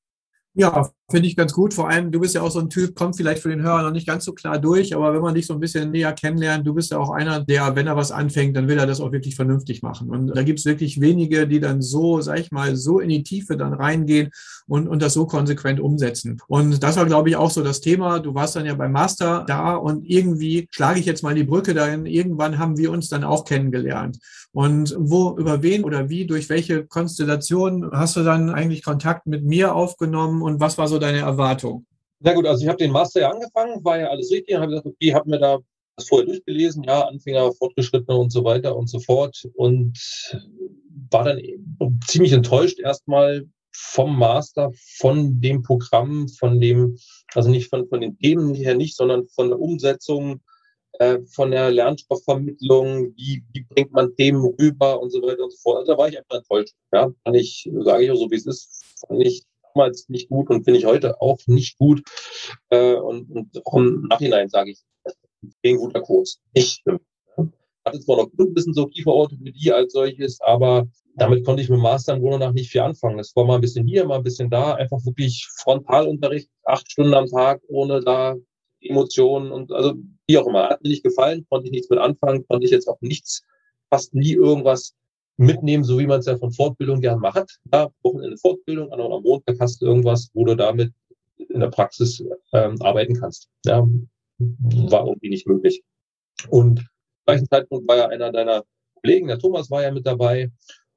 Ja, 0.59 0.89
finde 1.11 1.27
ich 1.27 1.35
ganz 1.35 1.53
gut. 1.53 1.75
Vor 1.75 1.87
allem, 1.87 2.11
du 2.11 2.19
bist 2.19 2.33
ja 2.33 2.41
auch 2.41 2.49
so 2.49 2.59
ein 2.59 2.71
Typ, 2.71 2.95
kommt 2.95 3.15
vielleicht 3.15 3.43
für 3.43 3.49
den 3.49 3.61
Hörer 3.61 3.83
noch 3.83 3.91
nicht 3.91 4.07
ganz 4.07 4.25
so 4.25 4.33
klar 4.33 4.57
durch, 4.57 4.95
aber 4.95 5.13
wenn 5.13 5.21
man 5.21 5.35
dich 5.35 5.45
so 5.45 5.53
ein 5.53 5.59
bisschen 5.59 5.91
näher 5.91 6.13
kennenlernt, 6.13 6.65
du 6.65 6.73
bist 6.73 6.89
ja 6.89 6.97
auch 6.97 7.11
einer, 7.11 7.41
der, 7.41 7.75
wenn 7.75 7.85
er 7.85 7.95
was 7.95 8.11
anfängt, 8.11 8.57
dann 8.57 8.67
will 8.67 8.79
er 8.79 8.87
das 8.87 8.99
auch 8.99 9.11
wirklich 9.11 9.35
vernünftig 9.35 9.83
machen. 9.83 10.09
Und 10.09 10.35
da 10.35 10.41
gibt 10.41 10.57
es 10.57 10.65
wirklich 10.65 10.99
wenige, 10.99 11.47
die 11.47 11.59
dann 11.59 11.83
so, 11.83 12.21
sag 12.21 12.39
ich 12.39 12.51
mal, 12.51 12.75
so 12.75 12.99
in 12.99 13.09
die 13.09 13.21
Tiefe 13.21 13.55
dann 13.55 13.71
reingehen 13.71 14.31
und, 14.65 14.87
und 14.87 14.99
das 14.99 15.13
so 15.13 15.27
konsequent 15.27 15.79
umsetzen. 15.79 16.39
Und 16.47 16.81
das 16.81 16.97
war, 16.97 17.05
glaube 17.05 17.29
ich, 17.29 17.35
auch 17.35 17.51
so 17.51 17.61
das 17.61 17.79
Thema. 17.79 18.17
Du 18.17 18.33
warst 18.33 18.55
dann 18.55 18.65
ja 18.65 18.73
beim 18.73 18.93
Master 18.93 19.45
da 19.47 19.75
und 19.75 20.09
irgendwie 20.09 20.67
schlage 20.71 20.99
ich 20.99 21.05
jetzt 21.05 21.21
mal 21.21 21.35
die 21.35 21.43
Brücke 21.43 21.75
dahin. 21.75 22.07
Irgendwann 22.07 22.57
haben 22.57 22.77
wir 22.77 22.91
uns 22.91 23.09
dann 23.09 23.23
auch 23.23 23.45
kennengelernt. 23.45 24.17
Und 24.53 24.95
wo, 24.97 25.37
über 25.37 25.61
wen 25.61 25.83
oder 25.83 26.09
wie, 26.09 26.25
durch 26.25 26.49
welche 26.49 26.83
Konstellation 26.83 27.91
hast 27.91 28.15
du 28.15 28.23
dann 28.23 28.49
eigentlich 28.49 28.83
Kontakt 28.83 29.27
mit 29.27 29.45
mir 29.45 29.75
aufgenommen 29.75 30.41
und 30.47 30.61
was 30.61 30.77
war 30.77 30.87
so 30.87 30.97
deine 30.97 31.19
Erwartung? 31.19 31.85
Na 32.19 32.33
gut, 32.33 32.45
also 32.45 32.63
ich 32.63 32.69
habe 32.69 32.77
den 32.77 32.91
Master 32.91 33.19
ja 33.21 33.29
angefangen, 33.29 33.83
war 33.83 33.99
ja 33.99 34.07
alles 34.07 34.31
richtig, 34.31 34.55
habe 34.55 34.67
gesagt, 34.67 34.87
okay, 34.87 35.13
habe 35.13 35.29
mir 35.29 35.39
da 35.39 35.59
das 35.97 36.07
vorher 36.07 36.25
durchgelesen, 36.25 36.83
ja, 36.83 37.01
Anfänger, 37.01 37.51
Fortgeschrittene 37.53 38.17
und 38.17 38.31
so 38.31 38.43
weiter 38.43 38.75
und 38.75 38.87
so 38.87 38.99
fort 38.99 39.43
und 39.55 39.97
war 41.11 41.25
dann 41.25 41.41
ziemlich 42.07 42.31
enttäuscht 42.31 42.79
erstmal 42.79 43.45
vom 43.75 44.17
Master, 44.17 44.71
von 44.97 45.41
dem 45.41 45.63
Programm, 45.63 46.29
von 46.29 46.61
dem, 46.61 46.97
also 47.33 47.49
nicht 47.49 47.69
von, 47.69 47.87
von 47.89 47.99
den 47.99 48.17
Themen 48.17 48.55
her 48.55 48.75
nicht, 48.75 48.95
sondern 48.95 49.27
von 49.27 49.49
der 49.49 49.59
Umsetzung, 49.59 50.39
äh, 50.99 51.19
von 51.27 51.51
der 51.51 51.71
Lernstoffvermittlung, 51.71 53.13
wie, 53.17 53.43
wie 53.51 53.65
bringt 53.69 53.91
man 53.91 54.15
Themen 54.15 54.45
rüber 54.59 54.99
und 55.01 55.11
so 55.11 55.21
weiter 55.21 55.43
und 55.43 55.51
so 55.51 55.57
fort. 55.61 55.79
Also 55.79 55.91
da 55.91 55.97
war 55.97 56.07
ich 56.07 56.17
einfach 56.17 56.37
enttäuscht. 56.37 56.73
Ja, 56.93 57.11
kann 57.23 57.33
ich, 57.35 57.69
sage 57.81 58.05
ich 58.05 58.11
auch 58.11 58.15
so, 58.15 58.31
wie 58.31 58.35
es 58.35 58.45
ist, 58.47 58.85
fand 59.05 59.23
ich 59.23 59.43
damals 59.73 60.09
nicht 60.09 60.29
gut 60.29 60.49
und 60.49 60.63
finde 60.63 60.79
ich 60.79 60.85
heute 60.85 61.21
auch 61.21 61.39
nicht 61.47 61.77
gut. 61.77 62.03
Äh, 62.69 62.95
und, 62.95 63.29
und 63.31 63.65
auch 63.65 63.75
im 63.75 64.07
Nachhinein 64.09 64.49
sage 64.49 64.71
ich, 64.71 64.79
kein 65.63 65.77
guter 65.77 66.01
Kurs. 66.01 66.39
Nicht. 66.55 66.83
Hatte 67.85 67.99
zwar 68.01 68.17
noch 68.17 68.29
ein 68.37 68.53
bisschen 68.53 68.73
so 68.73 68.87
Kieferorthopädie 68.87 69.71
als 69.71 69.93
solches, 69.93 70.41
aber 70.41 70.87
damit 71.15 71.45
konnte 71.45 71.63
ich 71.63 71.69
mit 71.69 71.79
Master 71.79 72.13
im 72.13 72.21
Grunde 72.21 72.39
nach 72.39 72.53
nicht 72.53 72.69
viel 72.69 72.81
anfangen. 72.81 73.17
Es 73.19 73.35
war 73.35 73.45
mal 73.45 73.55
ein 73.55 73.61
bisschen 73.61 73.87
hier, 73.87 74.05
mal 74.05 74.17
ein 74.17 74.23
bisschen 74.23 74.49
da, 74.49 74.73
einfach 74.75 75.03
wirklich 75.05 75.47
Frontalunterricht, 75.57 76.49
acht 76.65 76.91
Stunden 76.91 77.13
am 77.13 77.27
Tag, 77.27 77.61
ohne 77.69 78.01
da 78.01 78.35
Emotionen 78.81 79.51
und 79.51 79.71
also 79.71 79.93
wie 80.27 80.37
auch 80.37 80.47
immer. 80.47 80.69
Hat 80.69 80.83
mir 80.83 80.89
nicht 80.89 81.03
gefallen, 81.03 81.45
konnte 81.49 81.67
ich 81.67 81.71
nichts 81.71 81.89
mit 81.89 81.99
anfangen, 81.99 82.45
konnte 82.47 82.65
ich 82.65 82.71
jetzt 82.71 82.87
auch 82.87 82.99
nichts, 83.01 83.43
fast 83.89 84.13
nie 84.13 84.33
irgendwas 84.33 84.93
mitnehmen, 85.37 85.83
so 85.83 85.99
wie 85.99 86.07
man 86.07 86.19
es 86.19 86.25
ja 86.25 86.37
von 86.37 86.51
Fortbildung 86.51 86.99
gern 86.99 87.19
macht. 87.19 87.59
Ja, 87.71 87.89
Wochenende 88.01 88.37
Fortbildung, 88.37 88.91
an 88.91 88.99
am 88.99 89.23
Montag 89.23 89.57
hast 89.59 89.81
du 89.81 89.85
irgendwas, 89.85 90.29
wo 90.33 90.45
du 90.45 90.55
damit 90.55 90.91
in 91.37 91.59
der 91.59 91.69
Praxis 91.69 92.23
ähm, 92.53 92.81
arbeiten 92.81 93.19
kannst. 93.19 93.47
Ja, 93.65 93.87
war 94.39 95.07
irgendwie 95.07 95.29
nicht 95.29 95.47
möglich. 95.47 95.83
Und 96.49 96.79
zum 96.79 96.87
gleichen 97.25 97.47
Zeitpunkt 97.47 97.87
war 97.87 97.97
ja 97.97 98.07
einer 98.07 98.31
deiner 98.31 98.63
Kollegen, 99.01 99.27
der 99.27 99.39
Thomas 99.39 99.69
war 99.69 99.83
ja 99.83 99.91
mit 99.91 100.05
dabei. 100.05 100.51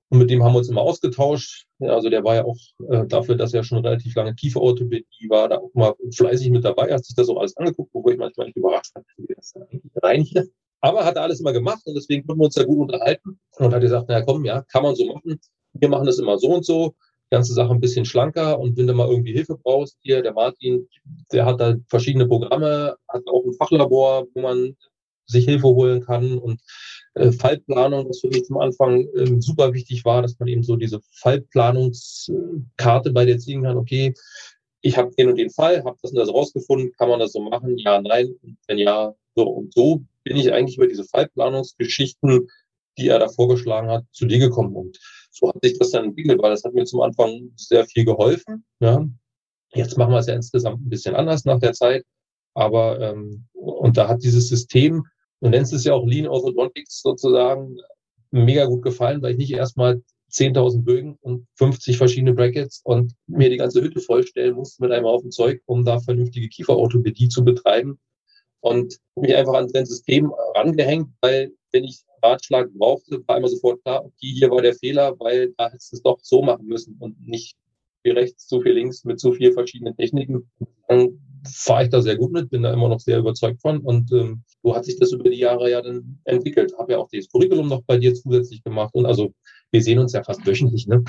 Und 0.08 0.18
mit 0.18 0.28
dem 0.28 0.42
haben 0.42 0.54
wir 0.54 0.58
uns 0.58 0.68
immer 0.68 0.80
ausgetauscht. 0.80 1.66
Ja, 1.78 1.94
also 1.94 2.10
der 2.10 2.24
war 2.24 2.34
ja 2.34 2.44
auch 2.44 2.56
äh, 2.90 3.06
dafür, 3.06 3.36
dass 3.36 3.54
er 3.54 3.62
schon 3.62 3.84
relativ 3.84 4.16
lange 4.16 4.34
Kieferorthopädie 4.34 5.28
war, 5.28 5.48
da 5.48 5.58
auch 5.58 5.72
mal 5.72 5.94
fleißig 6.12 6.50
mit 6.50 6.64
dabei, 6.64 6.92
hat 6.92 7.04
sich 7.04 7.14
das 7.14 7.28
auch 7.28 7.38
alles 7.38 7.56
angeguckt, 7.56 7.90
wo 7.94 8.10
ich 8.10 8.18
manchmal 8.18 8.46
nicht 8.46 8.56
überrascht 8.56 8.92
war, 8.94 9.04
wie 9.16 9.34
das 9.34 9.54
eigentlich 9.54 9.92
rein 10.02 10.22
hier. 10.22 10.48
Aber 10.80 11.04
hat 11.04 11.16
er 11.16 11.22
alles 11.22 11.40
immer 11.40 11.52
gemacht 11.52 11.82
und 11.84 11.94
deswegen 11.94 12.26
konnten 12.26 12.40
wir 12.40 12.46
uns 12.46 12.54
da 12.54 12.64
gut 12.64 12.78
unterhalten 12.78 13.38
und 13.58 13.74
hat 13.74 13.80
gesagt, 13.80 14.08
naja, 14.08 14.24
komm, 14.24 14.44
ja, 14.44 14.62
kann 14.62 14.82
man 14.82 14.94
so 14.94 15.06
machen. 15.06 15.38
Wir 15.74 15.88
machen 15.88 16.06
das 16.06 16.18
immer 16.18 16.38
so 16.38 16.48
und 16.48 16.64
so. 16.64 16.94
Ganze 17.30 17.52
Sache 17.52 17.70
ein 17.70 17.80
bisschen 17.80 18.04
schlanker 18.04 18.58
und 18.58 18.76
wenn 18.76 18.88
du 18.88 18.94
mal 18.94 19.08
irgendwie 19.08 19.32
Hilfe 19.32 19.56
brauchst, 19.62 19.96
hier, 20.00 20.22
der 20.22 20.32
Martin, 20.32 20.88
der 21.32 21.46
hat 21.46 21.60
da 21.60 21.76
verschiedene 21.88 22.26
Programme, 22.26 22.96
hat 23.08 23.22
auch 23.28 23.44
ein 23.44 23.52
Fachlabor, 23.52 24.26
wo 24.34 24.40
man 24.40 24.76
sich 25.26 25.44
Hilfe 25.44 25.68
holen 25.68 26.04
kann 26.04 26.38
und 26.38 26.60
äh, 27.14 27.30
Fallplanung, 27.30 28.08
was 28.08 28.20
für 28.20 28.28
mich 28.28 28.44
zum 28.44 28.58
Anfang 28.58 29.06
äh, 29.14 29.40
super 29.40 29.72
wichtig 29.72 30.04
war, 30.04 30.22
dass 30.22 30.38
man 30.40 30.48
eben 30.48 30.62
so 30.62 30.76
diese 30.76 31.00
Fallplanungskarte 31.20 33.12
bei 33.12 33.24
dir 33.24 33.38
ziehen 33.38 33.62
kann. 33.62 33.76
Okay, 33.76 34.12
ich 34.80 34.96
habe 34.96 35.10
den 35.16 35.28
und 35.28 35.36
den 35.36 35.50
Fall, 35.50 35.84
habe 35.84 35.98
das 36.02 36.10
und 36.10 36.18
das 36.18 36.32
rausgefunden, 36.32 36.92
kann 36.98 37.08
man 37.08 37.20
das 37.20 37.32
so 37.32 37.40
machen? 37.40 37.78
Ja, 37.78 38.00
nein. 38.00 38.34
Wenn 38.66 38.78
ja, 38.78 39.14
so 39.36 39.48
und 39.48 39.72
so 39.72 40.02
bin 40.24 40.36
ich 40.36 40.52
eigentlich 40.52 40.76
über 40.76 40.86
diese 40.86 41.04
Fallplanungsgeschichten, 41.04 42.48
die 42.98 43.08
er 43.08 43.18
da 43.18 43.28
vorgeschlagen 43.28 43.88
hat, 43.88 44.04
zu 44.12 44.26
dir 44.26 44.38
gekommen. 44.38 44.74
Und 44.76 44.98
so 45.30 45.48
hat 45.48 45.56
sich 45.62 45.78
das 45.78 45.90
dann 45.90 46.06
entwickelt, 46.06 46.42
weil 46.42 46.50
das 46.50 46.64
hat 46.64 46.74
mir 46.74 46.84
zum 46.84 47.00
Anfang 47.00 47.52
sehr 47.56 47.86
viel 47.86 48.04
geholfen. 48.04 48.64
Ja. 48.80 49.06
Jetzt 49.72 49.96
machen 49.96 50.12
wir 50.12 50.18
es 50.18 50.26
ja 50.26 50.34
insgesamt 50.34 50.84
ein 50.84 50.88
bisschen 50.88 51.14
anders 51.14 51.44
nach 51.44 51.60
der 51.60 51.72
Zeit. 51.72 52.04
Aber 52.54 53.00
ähm, 53.00 53.46
und 53.52 53.96
da 53.96 54.08
hat 54.08 54.22
dieses 54.22 54.48
System, 54.48 55.04
du 55.40 55.48
nennst 55.48 55.72
es 55.72 55.84
ja 55.84 55.94
auch 55.94 56.06
Lean 56.06 56.26
Orthodontics 56.26 57.00
sozusagen, 57.00 57.76
mega 58.32 58.64
gut 58.66 58.82
gefallen, 58.82 59.22
weil 59.22 59.32
ich 59.32 59.38
nicht 59.38 59.52
erstmal 59.52 60.02
10.000 60.30 60.82
Bögen 60.82 61.16
und 61.20 61.46
50 61.56 61.96
verschiedene 61.96 62.34
Brackets 62.34 62.80
und 62.84 63.14
mir 63.26 63.50
die 63.50 63.56
ganze 63.56 63.82
Hütte 63.82 64.00
vollstellen 64.00 64.54
musste 64.54 64.82
mit 64.82 64.92
einem 64.92 65.06
Haufen 65.06 65.30
Zeug, 65.30 65.60
um 65.66 65.84
da 65.84 65.98
vernünftige 65.98 66.48
Kieferorthopädie 66.48 67.28
zu 67.28 67.44
betreiben. 67.44 67.98
Und 68.60 68.98
mich 69.16 69.34
einfach 69.34 69.54
an 69.54 69.68
sein 69.68 69.86
System 69.86 70.32
rangehängt, 70.54 71.08
weil 71.20 71.52
wenn 71.72 71.84
ich 71.84 72.02
Ratschlag 72.22 72.70
brauchte, 72.74 73.22
war 73.26 73.38
immer 73.38 73.48
sofort 73.48 73.82
klar, 73.82 74.04
okay, 74.04 74.34
hier 74.34 74.50
war 74.50 74.62
der 74.62 74.74
Fehler, 74.74 75.14
weil 75.18 75.54
da 75.56 75.70
hättest 75.70 75.92
du 75.92 75.96
es 75.96 76.02
doch 76.02 76.18
so 76.22 76.42
machen 76.42 76.66
müssen 76.66 76.96
und 76.98 77.26
nicht 77.26 77.56
viel 78.02 78.12
rechts, 78.12 78.46
zu 78.46 78.60
viel 78.60 78.72
links 78.72 79.04
mit 79.04 79.20
so 79.20 79.32
vielen 79.32 79.52
verschiedenen 79.52 79.96
Techniken. 79.96 80.50
Dann 80.88 81.20
fahre 81.46 81.84
ich 81.84 81.90
da 81.90 82.02
sehr 82.02 82.16
gut 82.16 82.32
mit, 82.32 82.50
bin 82.50 82.62
da 82.62 82.72
immer 82.72 82.88
noch 82.88 83.00
sehr 83.00 83.18
überzeugt 83.18 83.60
von 83.62 83.78
und 83.78 84.12
ähm, 84.12 84.42
so 84.62 84.74
hat 84.74 84.84
sich 84.84 84.98
das 84.98 85.12
über 85.12 85.30
die 85.30 85.38
Jahre 85.38 85.70
ja 85.70 85.80
dann 85.80 86.20
entwickelt. 86.24 86.72
Habe 86.78 86.92
ja 86.92 86.98
auch 86.98 87.08
das 87.10 87.28
Curriculum 87.30 87.68
noch 87.68 87.82
bei 87.82 87.96
dir 87.96 88.14
zusätzlich 88.14 88.62
gemacht 88.62 88.94
und 88.94 89.06
also 89.06 89.32
wir 89.70 89.82
sehen 89.82 89.98
uns 89.98 90.12
ja 90.12 90.22
fast 90.22 90.44
wöchentlich. 90.46 90.86
Ne? 90.86 91.02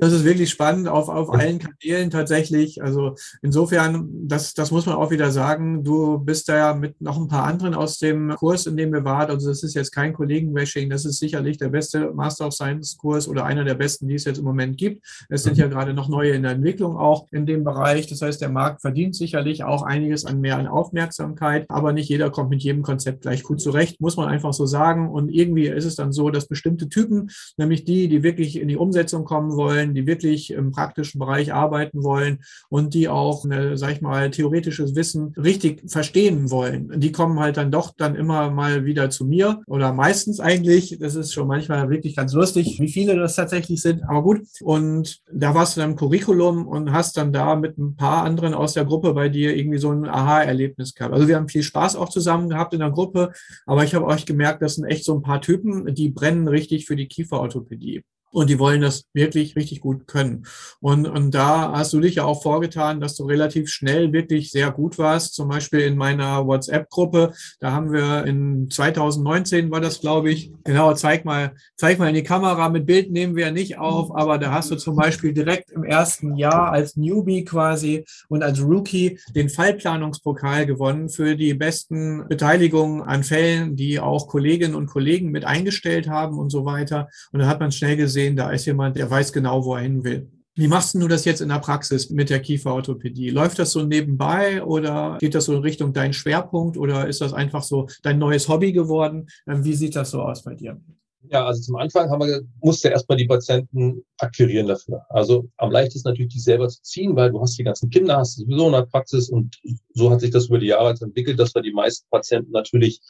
Das 0.00 0.12
ist 0.12 0.24
wirklich 0.24 0.50
spannend 0.50 0.88
auf, 0.88 1.08
auf 1.08 1.32
allen 1.32 1.58
Kanälen 1.58 2.10
tatsächlich. 2.10 2.82
Also 2.82 3.14
insofern, 3.42 4.08
das, 4.26 4.54
das 4.54 4.70
muss 4.70 4.86
man 4.86 4.96
auch 4.96 5.10
wieder 5.10 5.30
sagen. 5.30 5.84
Du 5.84 6.18
bist 6.18 6.48
da 6.48 6.56
ja 6.56 6.74
mit 6.74 7.00
noch 7.00 7.16
ein 7.16 7.28
paar 7.28 7.44
anderen 7.44 7.74
aus 7.74 7.98
dem 7.98 8.34
Kurs, 8.36 8.66
in 8.66 8.76
dem 8.76 8.92
wir 8.92 9.04
waren. 9.04 9.30
Also 9.30 9.48
das 9.48 9.62
ist 9.62 9.74
jetzt 9.74 9.92
kein 9.92 10.12
Kollegenbashing. 10.12 10.90
Das 10.90 11.04
ist 11.04 11.18
sicherlich 11.18 11.56
der 11.56 11.68
beste 11.68 12.12
Master 12.12 12.48
of 12.48 12.54
Science 12.54 12.96
Kurs 12.96 13.28
oder 13.28 13.44
einer 13.44 13.64
der 13.64 13.74
besten, 13.74 14.08
die 14.08 14.14
es 14.14 14.24
jetzt 14.24 14.38
im 14.38 14.44
Moment 14.44 14.76
gibt. 14.76 15.04
Es 15.28 15.44
sind 15.44 15.56
ja 15.56 15.68
gerade 15.68 15.94
noch 15.94 16.08
neue 16.08 16.32
in 16.32 16.42
der 16.42 16.52
Entwicklung 16.52 16.96
auch 16.96 17.26
in 17.30 17.46
dem 17.46 17.64
Bereich. 17.64 18.06
Das 18.06 18.22
heißt, 18.22 18.40
der 18.40 18.50
Markt 18.50 18.82
verdient 18.82 19.16
sicherlich 19.16 19.64
auch 19.64 19.82
einiges 19.82 20.24
an 20.24 20.40
mehr 20.40 20.58
an 20.58 20.66
Aufmerksamkeit. 20.66 21.64
Aber 21.68 21.92
nicht 21.92 22.08
jeder 22.08 22.30
kommt 22.30 22.50
mit 22.50 22.62
jedem 22.62 22.82
Konzept 22.82 23.22
gleich 23.22 23.42
gut 23.42 23.60
zurecht, 23.60 24.00
muss 24.00 24.16
man 24.16 24.28
einfach 24.28 24.52
so 24.52 24.66
sagen. 24.66 25.10
Und 25.10 25.30
irgendwie 25.30 25.68
ist 25.68 25.84
es 25.84 25.96
dann 25.96 26.12
so, 26.12 26.30
dass 26.30 26.48
bestimmte 26.48 26.88
Typen, 26.88 27.30
nämlich 27.56 27.84
die, 27.84 28.08
die 28.08 28.22
wirklich 28.22 28.60
in 28.60 28.68
die 28.68 28.76
Umsetzung 28.76 29.24
kommen 29.24 29.53
wollen, 29.56 29.94
die 29.94 30.06
wirklich 30.06 30.50
im 30.50 30.72
praktischen 30.72 31.18
Bereich 31.18 31.52
arbeiten 31.52 32.02
wollen 32.02 32.40
und 32.68 32.94
die 32.94 33.08
auch, 33.08 33.44
eine, 33.44 33.76
sag 33.76 33.92
ich 33.92 34.00
mal, 34.00 34.30
theoretisches 34.30 34.94
Wissen 34.94 35.34
richtig 35.36 35.82
verstehen 35.90 36.50
wollen. 36.50 37.00
Die 37.00 37.12
kommen 37.12 37.40
halt 37.40 37.56
dann 37.56 37.70
doch 37.70 37.92
dann 37.96 38.14
immer 38.14 38.50
mal 38.50 38.84
wieder 38.84 39.10
zu 39.10 39.24
mir 39.24 39.62
oder 39.66 39.92
meistens 39.92 40.40
eigentlich. 40.40 40.98
Das 41.00 41.14
ist 41.14 41.32
schon 41.32 41.48
manchmal 41.48 41.90
wirklich 41.90 42.16
ganz 42.16 42.32
lustig, 42.32 42.78
wie 42.80 42.88
viele 42.88 43.16
das 43.16 43.36
tatsächlich 43.36 43.80
sind. 43.80 44.02
Aber 44.04 44.22
gut. 44.22 44.42
Und 44.62 45.20
da 45.32 45.54
warst 45.54 45.76
du 45.76 45.80
dann 45.80 45.90
im 45.90 45.96
Curriculum 45.96 46.66
und 46.66 46.92
hast 46.92 47.16
dann 47.16 47.32
da 47.32 47.56
mit 47.56 47.78
ein 47.78 47.96
paar 47.96 48.24
anderen 48.24 48.54
aus 48.54 48.74
der 48.74 48.84
Gruppe 48.84 49.14
bei 49.14 49.28
dir 49.28 49.56
irgendwie 49.56 49.78
so 49.78 49.90
ein 49.90 50.06
Aha-Erlebnis 50.06 50.94
gehabt. 50.94 51.14
Also 51.14 51.28
wir 51.28 51.36
haben 51.36 51.48
viel 51.48 51.62
Spaß 51.62 51.96
auch 51.96 52.08
zusammen 52.08 52.48
gehabt 52.48 52.74
in 52.74 52.80
der 52.80 52.90
Gruppe, 52.90 53.32
aber 53.66 53.84
ich 53.84 53.94
habe 53.94 54.06
euch 54.06 54.26
gemerkt, 54.26 54.62
das 54.62 54.76
sind 54.76 54.84
echt 54.84 55.04
so 55.04 55.14
ein 55.14 55.22
paar 55.22 55.40
Typen, 55.40 55.94
die 55.94 56.08
brennen 56.08 56.48
richtig 56.48 56.86
für 56.86 56.96
die 56.96 57.08
Kieferorthopädie 57.08 58.04
und 58.34 58.50
die 58.50 58.58
wollen 58.58 58.80
das 58.80 59.04
wirklich 59.12 59.54
richtig 59.54 59.80
gut 59.80 60.08
können. 60.08 60.44
Und, 60.80 61.06
und 61.06 61.34
da 61.34 61.72
hast 61.72 61.92
du 61.92 62.00
dich 62.00 62.16
ja 62.16 62.24
auch 62.24 62.42
vorgetan, 62.42 63.00
dass 63.00 63.14
du 63.14 63.24
relativ 63.24 63.70
schnell 63.70 64.12
wirklich 64.12 64.50
sehr 64.50 64.72
gut 64.72 64.98
warst. 64.98 65.34
Zum 65.34 65.48
Beispiel 65.48 65.80
in 65.80 65.96
meiner 65.96 66.44
WhatsApp-Gruppe, 66.46 67.32
da 67.60 67.70
haben 67.70 67.92
wir 67.92 68.24
in 68.26 68.68
2019 68.70 69.70
war 69.70 69.80
das, 69.80 70.00
glaube 70.00 70.32
ich, 70.32 70.52
genau, 70.64 70.92
zeig 70.94 71.24
mal, 71.24 71.54
zeig 71.76 71.98
mal 71.98 72.08
in 72.08 72.16
die 72.16 72.24
Kamera. 72.24 72.68
Mit 72.68 72.86
Bild 72.86 73.12
nehmen 73.12 73.36
wir 73.36 73.52
nicht 73.52 73.78
auf, 73.78 74.14
aber 74.14 74.38
da 74.38 74.50
hast 74.50 74.70
du 74.72 74.76
zum 74.76 74.96
Beispiel 74.96 75.32
direkt 75.32 75.70
im 75.70 75.84
ersten 75.84 76.36
Jahr 76.36 76.72
als 76.72 76.96
Newbie 76.96 77.44
quasi 77.44 78.04
und 78.28 78.42
als 78.42 78.60
Rookie 78.60 79.20
den 79.34 79.48
Fallplanungspokal 79.48 80.66
gewonnen 80.66 81.08
für 81.08 81.36
die 81.36 81.54
besten 81.54 82.26
Beteiligungen 82.28 83.02
an 83.02 83.22
Fällen, 83.22 83.76
die 83.76 84.00
auch 84.00 84.26
Kolleginnen 84.26 84.74
und 84.74 84.86
Kollegen 84.86 85.30
mit 85.30 85.44
eingestellt 85.44 86.08
haben 86.08 86.36
und 86.38 86.50
so 86.50 86.64
weiter. 86.64 87.08
Und 87.30 87.38
da 87.40 87.46
hat 87.46 87.60
man 87.60 87.70
schnell 87.70 87.96
gesehen, 87.96 88.23
sehen, 88.24 88.36
da 88.36 88.50
ist 88.50 88.66
jemand, 88.66 88.96
der 88.96 89.10
weiß 89.10 89.32
genau, 89.32 89.64
wo 89.64 89.74
er 89.74 89.82
hin 89.82 90.04
will. 90.04 90.30
Wie 90.56 90.68
machst 90.68 90.94
du 90.94 91.08
das 91.08 91.24
jetzt 91.24 91.40
in 91.40 91.48
der 91.48 91.58
Praxis 91.58 92.10
mit 92.10 92.30
der 92.30 92.40
Kieferorthopädie? 92.40 93.30
Läuft 93.30 93.58
das 93.58 93.72
so 93.72 93.82
nebenbei 93.82 94.62
oder 94.62 95.18
geht 95.20 95.34
das 95.34 95.46
so 95.46 95.54
in 95.54 95.62
Richtung 95.62 95.92
dein 95.92 96.12
Schwerpunkt 96.12 96.76
oder 96.76 97.08
ist 97.08 97.20
das 97.20 97.32
einfach 97.32 97.64
so 97.64 97.88
dein 98.02 98.18
neues 98.18 98.48
Hobby 98.48 98.72
geworden? 98.72 99.26
Ähm, 99.48 99.64
wie 99.64 99.74
sieht 99.74 99.96
das 99.96 100.10
so 100.10 100.22
aus 100.22 100.44
bei 100.44 100.54
dir? 100.54 100.80
Ja, 101.28 101.44
also 101.44 101.60
zum 101.60 101.76
Anfang 101.76 102.08
haben 102.08 102.20
wir, 102.20 102.42
musste 102.60 102.90
erstmal 102.90 103.18
die 103.18 103.26
Patienten 103.26 104.04
akquirieren 104.18 104.68
dafür. 104.68 105.04
Also 105.08 105.48
am 105.56 105.72
leichtesten 105.72 106.08
natürlich, 106.08 106.32
die 106.32 106.38
selber 106.40 106.68
zu 106.68 106.80
ziehen, 106.82 107.16
weil 107.16 107.32
du 107.32 107.40
hast 107.40 107.58
die 107.58 107.64
ganzen 107.64 107.90
Kinder, 107.90 108.18
hast 108.18 108.36
sowieso 108.36 108.66
in 108.66 108.72
der 108.72 108.82
Praxis 108.82 109.30
und 109.30 109.58
so 109.94 110.10
hat 110.10 110.20
sich 110.20 110.30
das 110.30 110.46
über 110.46 110.58
die 110.58 110.66
Jahre 110.66 110.94
entwickelt, 111.00 111.40
dass 111.40 111.54
wir 111.54 111.62
die 111.62 111.72
meisten 111.72 112.06
Patienten 112.10 112.52
natürlich 112.52 113.00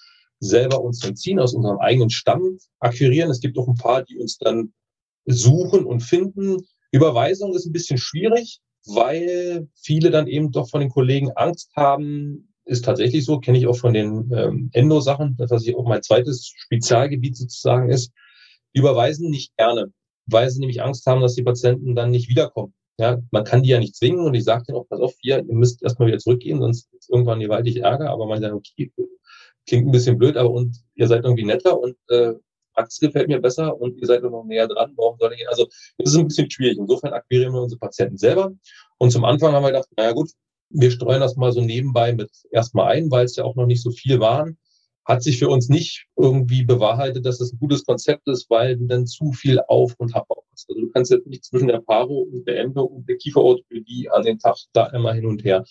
selber 0.40 0.80
uns 0.80 1.00
dann 1.00 1.16
ziehen, 1.16 1.40
aus 1.40 1.54
unserem 1.54 1.78
eigenen 1.78 2.10
Stamm 2.10 2.58
akquirieren. 2.80 3.30
Es 3.30 3.40
gibt 3.40 3.58
auch 3.58 3.68
ein 3.68 3.74
paar, 3.74 4.02
die 4.02 4.18
uns 4.18 4.38
dann 4.38 4.72
suchen 5.26 5.84
und 5.84 6.00
finden. 6.00 6.58
Überweisung 6.92 7.54
ist 7.54 7.66
ein 7.66 7.72
bisschen 7.72 7.98
schwierig, 7.98 8.60
weil 8.86 9.68
viele 9.74 10.10
dann 10.10 10.26
eben 10.26 10.52
doch 10.52 10.68
von 10.68 10.80
den 10.80 10.90
Kollegen 10.90 11.30
Angst 11.32 11.70
haben. 11.76 12.52
Ist 12.66 12.84
tatsächlich 12.84 13.24
so, 13.24 13.40
kenne 13.40 13.58
ich 13.58 13.66
auch 13.66 13.76
von 13.76 13.92
den 13.92 14.30
ähm, 14.34 14.70
Endo-Sachen, 14.72 15.36
dass 15.36 15.66
ich 15.66 15.76
auch 15.76 15.86
mein 15.86 16.02
zweites 16.02 16.46
Spezialgebiet 16.46 17.36
sozusagen 17.36 17.90
ist. 17.90 18.10
Überweisen 18.72 19.28
nicht 19.28 19.54
gerne, 19.56 19.92
weil 20.26 20.48
sie 20.50 20.60
nämlich 20.60 20.82
Angst 20.82 21.04
haben, 21.06 21.20
dass 21.20 21.34
die 21.34 21.42
Patienten 21.42 21.94
dann 21.94 22.10
nicht 22.10 22.28
wiederkommen. 22.28 22.72
Ja, 22.98 23.18
man 23.32 23.44
kann 23.44 23.62
die 23.62 23.70
ja 23.70 23.80
nicht 23.80 23.96
zwingen 23.96 24.24
und 24.24 24.34
ich 24.34 24.44
sage 24.44 24.64
denen 24.68 24.78
auch, 24.78 24.88
pass 24.88 25.00
auf, 25.00 25.14
hier, 25.20 25.38
ihr 25.38 25.54
müsst 25.54 25.82
erstmal 25.82 26.08
wieder 26.08 26.18
zurückgehen, 26.18 26.60
sonst 26.60 26.88
ist 26.94 27.10
irgendwann 27.10 27.40
gewaltig 27.40 27.78
Ärger, 27.78 28.10
aber 28.10 28.26
man 28.26 28.40
sagt, 28.40 28.54
okay, 28.54 28.92
klingt 29.66 29.86
ein 29.86 29.92
bisschen 29.92 30.16
blöd, 30.16 30.36
aber 30.36 30.50
und 30.50 30.76
ihr 30.94 31.08
seid 31.08 31.24
irgendwie 31.24 31.44
netter 31.44 31.78
und 31.78 31.96
äh, 32.08 32.34
Praxis 32.74 33.00
gefällt 33.00 33.28
mir 33.28 33.40
besser 33.40 33.80
und 33.80 33.98
ihr 34.00 34.06
seid 34.06 34.22
noch 34.22 34.44
näher 34.44 34.68
dran. 34.68 34.92
Warum 34.96 35.18
soll 35.18 35.32
ich? 35.34 35.48
Also, 35.48 35.66
das 35.98 36.12
ist 36.12 36.16
ein 36.16 36.28
bisschen 36.28 36.50
schwierig. 36.50 36.78
Insofern 36.78 37.12
akquirieren 37.12 37.52
wir 37.52 37.62
unsere 37.62 37.78
Patienten 37.78 38.18
selber. 38.18 38.52
Und 38.98 39.10
zum 39.10 39.24
Anfang 39.24 39.52
haben 39.52 39.62
wir 39.62 39.72
gedacht, 39.72 39.88
naja, 39.96 40.12
gut, 40.12 40.30
wir 40.70 40.90
streuen 40.90 41.20
das 41.20 41.36
mal 41.36 41.52
so 41.52 41.60
nebenbei 41.60 42.12
mit 42.12 42.30
erstmal 42.50 42.92
ein, 42.92 43.10
weil 43.10 43.24
es 43.24 43.36
ja 43.36 43.44
auch 43.44 43.54
noch 43.54 43.66
nicht 43.66 43.82
so 43.82 43.90
viel 43.90 44.20
waren. 44.20 44.58
Hat 45.04 45.22
sich 45.22 45.38
für 45.38 45.48
uns 45.48 45.68
nicht 45.68 46.06
irgendwie 46.16 46.64
bewahrheitet, 46.64 47.26
dass 47.26 47.38
das 47.38 47.52
ein 47.52 47.58
gutes 47.58 47.84
Konzept 47.84 48.26
ist, 48.26 48.48
weil 48.48 48.76
du 48.76 48.86
dann 48.86 49.06
zu 49.06 49.32
viel 49.32 49.60
auf 49.68 49.94
und 49.98 50.14
ab 50.16 50.26
hast. 50.54 50.70
Also 50.70 50.80
du 50.80 50.90
kannst 50.90 51.10
jetzt 51.10 51.26
nicht 51.26 51.44
zwischen 51.44 51.68
der 51.68 51.80
Paro 51.80 52.26
und 52.32 52.46
der 52.46 52.60
Endo 52.60 52.84
und 52.84 53.08
der 53.08 53.16
Kieferorthopädie 53.16 54.08
an 54.10 54.22
den 54.22 54.38
Tag 54.38 54.56
da 54.72 54.86
immer 54.86 55.12
hin 55.12 55.26
und 55.26 55.44
her. 55.44 55.64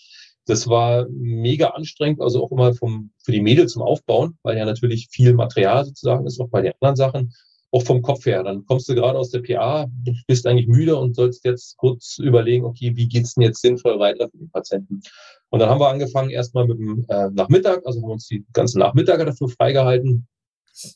Das 0.46 0.68
war 0.68 1.06
mega 1.10 1.68
anstrengend, 1.68 2.20
also 2.20 2.44
auch 2.44 2.52
immer 2.52 2.74
vom, 2.74 3.10
für 3.22 3.32
die 3.32 3.40
Mädels 3.40 3.72
zum 3.72 3.82
Aufbauen, 3.82 4.38
weil 4.42 4.58
ja 4.58 4.64
natürlich 4.64 5.08
viel 5.10 5.32
Material 5.32 5.84
sozusagen 5.84 6.26
ist, 6.26 6.40
auch 6.40 6.48
bei 6.48 6.60
den 6.60 6.72
anderen 6.80 6.96
Sachen, 6.96 7.34
auch 7.70 7.82
vom 7.82 8.02
Kopf 8.02 8.24
her. 8.26 8.42
Dann 8.42 8.64
kommst 8.66 8.88
du 8.88 8.94
gerade 8.94 9.18
aus 9.18 9.30
der 9.30 9.40
PA, 9.40 9.86
bist 10.26 10.46
eigentlich 10.46 10.68
müde 10.68 10.96
und 10.96 11.16
sollst 11.16 11.44
jetzt 11.44 11.76
kurz 11.76 12.18
überlegen, 12.18 12.64
okay, 12.64 12.92
wie 12.94 13.08
geht's 13.08 13.34
denn 13.34 13.42
jetzt 13.42 13.62
sinnvoll 13.62 13.98
weiter 13.98 14.28
für 14.28 14.38
den 14.38 14.50
Patienten? 14.50 15.00
Und 15.48 15.60
dann 15.60 15.68
haben 15.70 15.80
wir 15.80 15.88
angefangen 15.88 16.30
erstmal 16.30 16.66
mit 16.66 16.78
dem 16.78 17.04
äh, 17.08 17.30
Nachmittag, 17.30 17.84
also 17.86 18.02
haben 18.02 18.10
uns 18.10 18.28
die 18.28 18.44
ganzen 18.52 18.78
Nachmittage 18.78 19.24
dafür 19.24 19.48
freigehalten. 19.48 20.26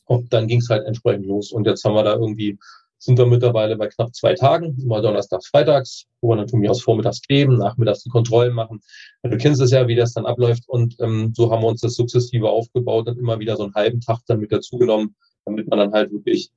Und 0.05 0.33
dann 0.33 0.47
ging 0.47 0.59
es 0.59 0.69
halt 0.69 0.85
entsprechend 0.85 1.25
los. 1.25 1.51
Und 1.51 1.65
jetzt 1.65 1.83
haben 1.83 1.95
wir 1.95 2.03
da 2.03 2.13
irgendwie 2.13 2.57
sind 2.99 3.17
wir 3.17 3.25
mittlerweile 3.25 3.77
bei 3.77 3.87
knapp 3.87 4.13
zwei 4.13 4.33
Tagen, 4.33 4.77
immer 4.79 5.01
donnerstags, 5.01 5.47
freitags, 5.47 6.05
wo 6.21 6.29
wir 6.29 6.35
dann 6.35 6.49
von 6.49 6.59
mir 6.59 6.69
aus 6.69 6.81
vormittags 6.81 7.21
kleben, 7.21 7.57
nachmittags 7.57 8.03
die 8.03 8.09
Kontrollen 8.09 8.53
machen. 8.53 8.81
Du 9.23 9.37
kennst 9.37 9.61
es 9.61 9.71
ja, 9.71 9.87
wie 9.87 9.95
das 9.95 10.13
dann 10.13 10.25
abläuft. 10.25 10.67
Und 10.67 10.97
ähm, 10.99 11.33
so 11.33 11.49
haben 11.49 11.63
wir 11.63 11.67
uns 11.67 11.81
das 11.81 11.95
sukzessive 11.95 12.49
aufgebaut 12.49 13.07
und 13.07 13.17
immer 13.17 13.39
wieder 13.39 13.55
so 13.55 13.63
einen 13.63 13.73
halben 13.73 14.01
Tag 14.01 14.19
dann 14.27 14.39
mit 14.39 14.51
dazugenommen, 14.51 15.15
damit 15.45 15.69
man 15.69 15.79
dann 15.79 15.93
halt 15.93 16.11
wirklich 16.11 16.51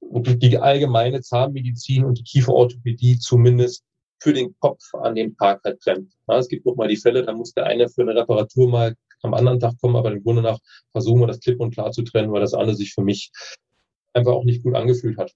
die 0.00 0.58
allgemeine 0.58 1.20
Zahnmedizin 1.20 2.04
und 2.04 2.18
die 2.18 2.24
Kieferorthopädie 2.24 3.18
zumindest 3.18 3.84
für 4.20 4.32
den 4.32 4.54
Kopf 4.60 4.82
an 4.94 5.16
dem 5.16 5.36
Tag 5.36 5.60
halt 5.64 5.80
trennt. 5.80 6.12
Ja, 6.28 6.38
es 6.38 6.48
gibt 6.48 6.64
noch 6.64 6.76
mal 6.76 6.88
die 6.88 6.96
Fälle, 6.96 7.24
da 7.24 7.32
muss 7.32 7.54
der 7.54 7.66
eine 7.66 7.88
für 7.88 8.02
eine 8.02 8.14
Reparatur 8.14 8.68
mal 8.68 8.94
am 9.22 9.34
anderen 9.34 9.58
Tag 9.58 9.74
kommen, 9.80 9.96
aber 9.96 10.12
im 10.12 10.22
Grunde 10.22 10.42
nach 10.42 10.58
versuchen 10.92 11.20
wir 11.20 11.26
das 11.26 11.40
klipp 11.40 11.60
und 11.60 11.72
klar 11.72 11.90
zu 11.90 12.02
trennen, 12.02 12.32
weil 12.32 12.40
das 12.40 12.54
andere 12.54 12.76
sich 12.76 12.92
für 12.92 13.02
mich 13.02 13.30
einfach 14.12 14.32
auch 14.32 14.44
nicht 14.44 14.62
gut 14.62 14.74
angefühlt 14.74 15.18
hat. 15.18 15.32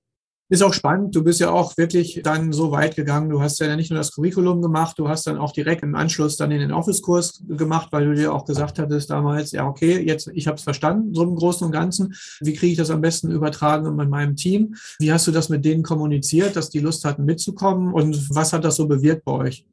Ist 0.49 0.63
auch 0.63 0.73
spannend. 0.73 1.17
Du 1.17 1.25
bist 1.25 1.41
ja 1.41 1.51
auch 1.51 1.77
wirklich 1.77 2.21
dann 2.23 2.53
so 2.53 2.71
weit 2.71 2.95
gegangen. 2.95 3.31
Du 3.31 3.41
hast 3.41 3.59
ja 3.59 3.75
nicht 3.75 3.91
nur 3.91 3.99
das 3.99 4.13
Curriculum 4.13 4.63
gemacht, 4.63 4.97
du 4.97 5.09
hast 5.09 5.27
dann 5.27 5.39
auch 5.39 5.51
direkt 5.51 5.83
im 5.83 5.97
Anschluss 5.97 6.37
dann 6.37 6.53
in 6.53 6.61
den 6.61 6.71
Office-Kurs 6.71 7.43
gemacht, 7.49 7.89
weil 7.91 8.05
du 8.05 8.15
dir 8.15 8.33
auch 8.33 8.45
gesagt 8.45 8.79
hattest 8.79 9.11
damals, 9.11 9.51
ja, 9.51 9.67
okay, 9.67 9.99
jetzt, 10.07 10.31
ich 10.35 10.47
habe 10.47 10.57
es 10.57 10.63
verstanden, 10.63 11.13
so 11.15 11.25
im 11.25 11.35
Großen 11.35 11.67
und 11.67 11.73
Ganzen. 11.73 12.15
Wie 12.41 12.55
kriege 12.55 12.73
ich 12.73 12.79
das 12.79 12.91
am 12.91 13.01
besten 13.01 13.33
übertragen 13.33 13.99
in 13.99 14.09
meinem 14.09 14.37
Team? 14.37 14.77
Wie 15.01 15.11
hast 15.11 15.27
du 15.27 15.33
das 15.33 15.49
mit 15.49 15.65
denen 15.65 15.83
kommuniziert, 15.83 16.55
dass 16.55 16.71
die 16.71 16.79
Lust 16.79 17.05
hatten 17.05 17.25
mitzukommen? 17.25 17.93
Und 17.93 18.33
was 18.33 18.53
hat 18.53 18.65
das 18.65 18.77
so 18.77 18.87
bewirkt 18.87 19.25
bei 19.25 19.33
euch? 19.33 19.67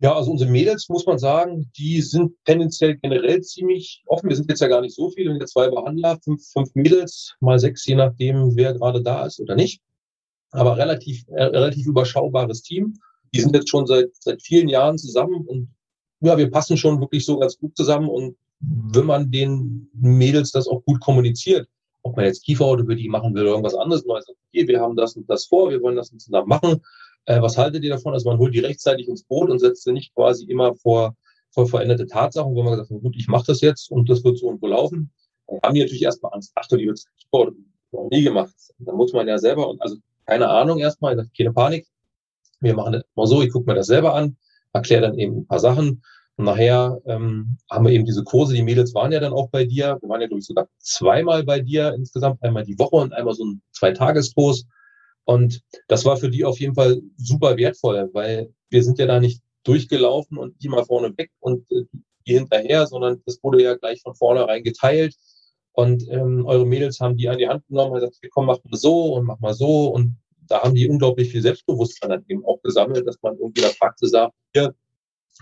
Ja, 0.00 0.14
also 0.14 0.30
unsere 0.30 0.50
Mädels, 0.50 0.88
muss 0.88 1.04
man 1.04 1.18
sagen, 1.18 1.70
die 1.76 2.00
sind 2.00 2.32
tendenziell 2.46 2.96
generell 2.96 3.42
ziemlich 3.42 4.02
offen. 4.06 4.30
Wir 4.30 4.36
sind 4.36 4.48
jetzt 4.48 4.60
ja 4.60 4.68
gar 4.68 4.80
nicht 4.80 4.94
so 4.94 5.10
viele, 5.10 5.32
wir 5.32 5.38
sind 5.38 5.48
zwei 5.50 5.68
Behandler, 5.68 6.18
fünf, 6.24 6.42
fünf 6.50 6.74
Mädels, 6.74 7.34
mal 7.40 7.58
sechs, 7.58 7.84
je 7.84 7.96
nachdem, 7.96 8.56
wer 8.56 8.72
gerade 8.72 9.02
da 9.02 9.26
ist 9.26 9.38
oder 9.38 9.54
nicht 9.54 9.82
aber 10.54 10.76
relativ, 10.76 11.24
äh, 11.28 11.44
relativ 11.44 11.86
überschaubares 11.86 12.62
Team. 12.62 12.94
Die 13.34 13.40
sind 13.40 13.54
jetzt 13.54 13.68
schon 13.68 13.86
seit, 13.86 14.10
seit 14.20 14.42
vielen 14.42 14.68
Jahren 14.68 14.98
zusammen 14.98 15.44
und 15.46 15.68
ja, 16.20 16.38
wir 16.38 16.50
passen 16.50 16.76
schon 16.76 17.00
wirklich 17.00 17.26
so 17.26 17.38
ganz 17.38 17.58
gut 17.58 17.76
zusammen 17.76 18.08
und 18.08 18.36
wenn 18.60 19.04
man 19.04 19.30
den 19.30 19.90
Mädels 19.92 20.52
das 20.52 20.68
auch 20.68 20.82
gut 20.84 21.00
kommuniziert, 21.00 21.68
ob 22.02 22.16
man 22.16 22.26
jetzt 22.26 22.44
Kieferorthopädie 22.44 23.08
machen 23.08 23.34
will 23.34 23.42
oder 23.42 23.52
irgendwas 23.52 23.74
anderes 23.74 24.04
Neues. 24.04 24.26
Okay, 24.28 24.66
wir 24.68 24.80
haben 24.80 24.96
das 24.96 25.16
und 25.16 25.28
das 25.28 25.46
vor, 25.46 25.70
wir 25.70 25.82
wollen 25.82 25.96
das 25.96 26.10
und 26.10 26.20
zusammen 26.20 26.48
machen. 26.48 26.80
Äh, 27.26 27.40
was 27.42 27.58
haltet 27.58 27.82
ihr 27.82 27.90
davon? 27.90 28.12
Also 28.12 28.28
man 28.28 28.38
holt 28.38 28.54
die 28.54 28.60
rechtzeitig 28.60 29.08
ins 29.08 29.24
Boot 29.24 29.50
und 29.50 29.58
setzt 29.58 29.84
sie 29.84 29.92
nicht 29.92 30.14
quasi 30.14 30.44
immer 30.44 30.74
vor, 30.76 31.16
vor 31.50 31.66
veränderte 31.66 32.06
Tatsachen, 32.06 32.54
wo 32.54 32.62
man 32.62 32.72
gesagt 32.72 32.90
hat, 32.90 33.02
gut, 33.02 33.16
ich 33.16 33.28
mache 33.28 33.46
das 33.46 33.60
jetzt 33.60 33.90
und 33.90 34.08
das 34.08 34.22
wird 34.22 34.38
so 34.38 34.48
und 34.48 34.60
so 34.60 34.66
laufen. 34.66 35.10
Dann 35.48 35.60
haben 35.62 35.74
die 35.74 35.80
natürlich 35.80 36.02
erstmal 36.02 36.32
Angst. 36.34 36.52
Ach 36.54 36.66
du 36.68 36.76
liebe 36.76 36.94
Sport, 37.16 37.54
noch 37.92 38.08
nie 38.10 38.22
gemacht. 38.22 38.54
Dann 38.78 38.96
muss 38.96 39.12
man 39.12 39.26
ja 39.26 39.38
selber, 39.38 39.68
und 39.68 39.80
also 39.82 39.96
keine 40.26 40.48
Ahnung 40.48 40.78
erstmal, 40.78 41.16
keine 41.36 41.52
Panik. 41.52 41.86
Wir 42.60 42.74
machen 42.74 42.92
das 42.92 43.04
mal 43.14 43.26
so, 43.26 43.42
ich 43.42 43.52
gucke 43.52 43.70
mir 43.70 43.74
das 43.74 43.86
selber 43.86 44.14
an, 44.14 44.36
erkläre 44.72 45.02
dann 45.02 45.18
eben 45.18 45.38
ein 45.38 45.46
paar 45.46 45.60
Sachen. 45.60 46.02
Und 46.36 46.46
nachher 46.46 47.00
ähm, 47.06 47.58
haben 47.70 47.84
wir 47.84 47.92
eben 47.92 48.04
diese 48.04 48.24
Kurse, 48.24 48.54
die 48.54 48.62
Mädels 48.62 48.94
waren 48.94 49.12
ja 49.12 49.20
dann 49.20 49.32
auch 49.32 49.50
bei 49.50 49.64
dir. 49.64 49.98
Wir 50.00 50.08
waren 50.08 50.20
ja, 50.20 50.26
glaube 50.26 50.40
ich, 50.40 50.46
sogar 50.46 50.68
zweimal 50.78 51.44
bei 51.44 51.60
dir 51.60 51.94
insgesamt, 51.94 52.42
einmal 52.42 52.64
die 52.64 52.78
Woche 52.78 52.96
und 52.96 53.12
einmal 53.12 53.34
so 53.34 53.44
ein 53.44 53.62
Zweitageskurs. 53.72 54.66
Und 55.24 55.62
das 55.88 56.04
war 56.04 56.16
für 56.16 56.30
die 56.30 56.44
auf 56.44 56.58
jeden 56.58 56.74
Fall 56.74 57.00
super 57.16 57.56
wertvoll, 57.56 58.10
weil 58.12 58.52
wir 58.70 58.82
sind 58.82 58.98
ja 58.98 59.06
da 59.06 59.20
nicht 59.20 59.42
durchgelaufen 59.62 60.36
und 60.36 60.60
die 60.62 60.68
mal 60.68 60.84
vorne 60.84 61.16
weg 61.16 61.30
und 61.40 61.70
äh, 61.70 61.84
die 62.26 62.34
hinterher, 62.34 62.86
sondern 62.86 63.22
das 63.26 63.42
wurde 63.42 63.62
ja 63.62 63.76
gleich 63.76 64.02
von 64.02 64.14
vornherein 64.14 64.62
geteilt. 64.62 65.14
Und 65.74 66.08
ähm, 66.08 66.46
eure 66.46 66.66
Mädels 66.66 67.00
haben 67.00 67.16
die 67.16 67.28
an 67.28 67.38
die 67.38 67.48
Hand 67.48 67.66
genommen 67.66 67.92
und 67.92 68.00
gesagt, 68.00 68.18
komm, 68.30 68.46
mach 68.46 68.58
mal 68.64 68.76
so 68.76 69.14
und 69.14 69.26
mach 69.26 69.40
mal 69.40 69.54
so. 69.54 69.88
Und 69.88 70.16
da 70.46 70.62
haben 70.62 70.74
die 70.74 70.88
unglaublich 70.88 71.30
viel 71.30 71.42
Selbstbewusstsein 71.42 72.10
dann 72.10 72.24
eben 72.28 72.44
auch 72.44 72.62
gesammelt, 72.62 73.06
dass 73.06 73.20
man 73.22 73.36
irgendwie 73.36 73.60
in 73.60 73.68
der 73.68 73.74
Praxis 73.74 74.12
sagt, 74.12 74.34
hier, 74.52 74.72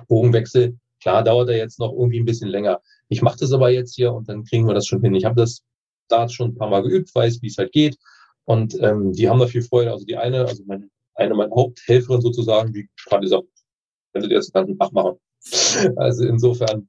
Bogenwechsel, 0.08 0.78
klar 1.02 1.22
dauert 1.22 1.50
er 1.50 1.58
jetzt 1.58 1.78
noch 1.78 1.92
irgendwie 1.92 2.18
ein 2.18 2.24
bisschen 2.24 2.48
länger. 2.48 2.80
Ich 3.08 3.20
mache 3.20 3.38
das 3.40 3.52
aber 3.52 3.70
jetzt 3.70 3.94
hier 3.94 4.12
und 4.14 4.28
dann 4.28 4.44
kriegen 4.44 4.66
wir 4.66 4.74
das 4.74 4.86
schon 4.86 5.02
hin. 5.02 5.14
Ich 5.14 5.26
habe 5.26 5.36
das 5.36 5.62
da 6.08 6.28
schon 6.28 6.50
ein 6.50 6.54
paar 6.54 6.70
Mal 6.70 6.82
geübt, 6.82 7.14
weiß, 7.14 7.42
wie 7.42 7.48
es 7.48 7.58
halt 7.58 7.72
geht. 7.72 7.98
Und 8.44 8.74
ähm, 8.80 9.12
die 9.12 9.28
haben 9.28 9.38
da 9.38 9.46
viel 9.46 9.62
Freude. 9.62 9.92
Also 9.92 10.06
die 10.06 10.16
eine, 10.16 10.46
also 10.46 10.62
meine, 10.66 10.88
eine 11.14 11.34
meiner 11.34 11.54
Haupthelferin 11.54 12.22
sozusagen, 12.22 12.72
die 12.72 12.88
gerade 13.06 13.22
gesagt, 13.22 13.44
wenn 14.14 14.22
sie 14.22 14.30
jetzt 14.30 14.48
den 14.48 14.52
ganzen 14.54 14.78
Tag 14.78 14.92
machen. 14.92 15.16
Also 15.96 16.24
insofern 16.24 16.88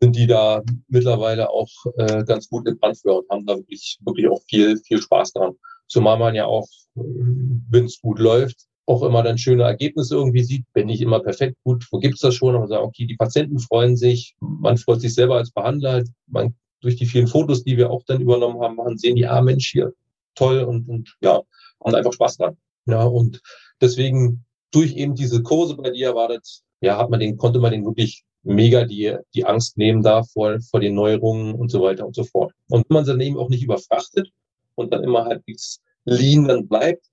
sind 0.00 0.16
die 0.16 0.26
da 0.26 0.62
mittlerweile 0.88 1.50
auch 1.50 1.70
äh, 1.96 2.24
ganz 2.24 2.48
gut 2.48 2.64
Brand 2.80 2.98
für 2.98 3.14
und 3.14 3.28
haben 3.30 3.46
da 3.46 3.56
wirklich, 3.56 3.98
wirklich 4.04 4.28
auch 4.28 4.40
viel, 4.48 4.76
viel 4.78 5.00
Spaß 5.00 5.32
dran. 5.32 5.54
Zumal 5.88 6.18
man 6.18 6.34
ja 6.34 6.46
auch, 6.46 6.66
wenn 6.94 7.84
es 7.84 8.00
gut 8.00 8.18
läuft, 8.18 8.66
auch 8.86 9.02
immer 9.02 9.22
dann 9.22 9.38
schöne 9.38 9.64
Ergebnisse 9.64 10.14
irgendwie 10.14 10.42
sieht. 10.42 10.64
Wenn 10.72 10.86
nicht 10.86 11.00
immer 11.00 11.20
perfekt 11.20 11.56
gut, 11.64 11.86
wo 11.90 11.98
gibt's 11.98 12.20
das 12.20 12.34
schon? 12.34 12.54
Aber 12.54 12.68
sagen, 12.68 12.84
okay, 12.84 13.06
die 13.06 13.16
Patienten 13.16 13.58
freuen 13.58 13.96
sich, 13.96 14.36
man 14.40 14.78
freut 14.78 15.00
sich 15.00 15.14
selber 15.14 15.36
als 15.36 15.50
Behandler, 15.50 16.04
man 16.26 16.54
durch 16.80 16.96
die 16.96 17.06
vielen 17.06 17.26
Fotos, 17.26 17.64
die 17.64 17.76
wir 17.76 17.90
auch 17.90 18.02
dann 18.06 18.20
übernommen 18.20 18.60
haben, 18.60 18.76
machen, 18.76 18.98
sehen 18.98 19.16
die, 19.16 19.26
ah 19.26 19.40
Mensch, 19.40 19.70
hier, 19.70 19.92
toll 20.34 20.60
und, 20.60 20.88
und 20.88 21.16
ja, 21.20 21.42
haben 21.84 21.94
einfach 21.94 22.12
Spaß 22.12 22.36
dran. 22.36 22.56
Ja, 22.86 23.02
und 23.02 23.40
deswegen 23.80 24.44
durch 24.70 24.94
eben 24.94 25.14
diese 25.14 25.42
Kurse 25.42 25.76
bei 25.76 25.90
dir 25.90 26.14
war 26.14 26.28
das, 26.28 26.62
ja, 26.80 26.96
hat 26.96 27.10
man 27.10 27.20
den, 27.20 27.36
konnte 27.36 27.58
man 27.58 27.72
den 27.72 27.84
wirklich 27.84 28.24
mega 28.46 28.84
die, 28.84 29.16
die 29.34 29.44
Angst 29.44 29.76
nehmen 29.76 30.02
da 30.02 30.22
vor, 30.22 30.58
vor 30.60 30.80
den 30.80 30.94
Neuerungen 30.94 31.54
und 31.54 31.70
so 31.70 31.82
weiter 31.82 32.06
und 32.06 32.14
so 32.14 32.24
fort. 32.24 32.52
Und 32.68 32.88
wenn 32.88 32.94
man 32.94 33.04
dann 33.04 33.20
eben 33.20 33.36
auch 33.36 33.48
nicht 33.48 33.62
überfrachtet 33.62 34.30
und 34.74 34.92
dann 34.92 35.04
immer 35.04 35.24
halbwegs 35.24 35.80
lean 36.04 36.46
dann 36.46 36.68
bleibt, 36.68 37.06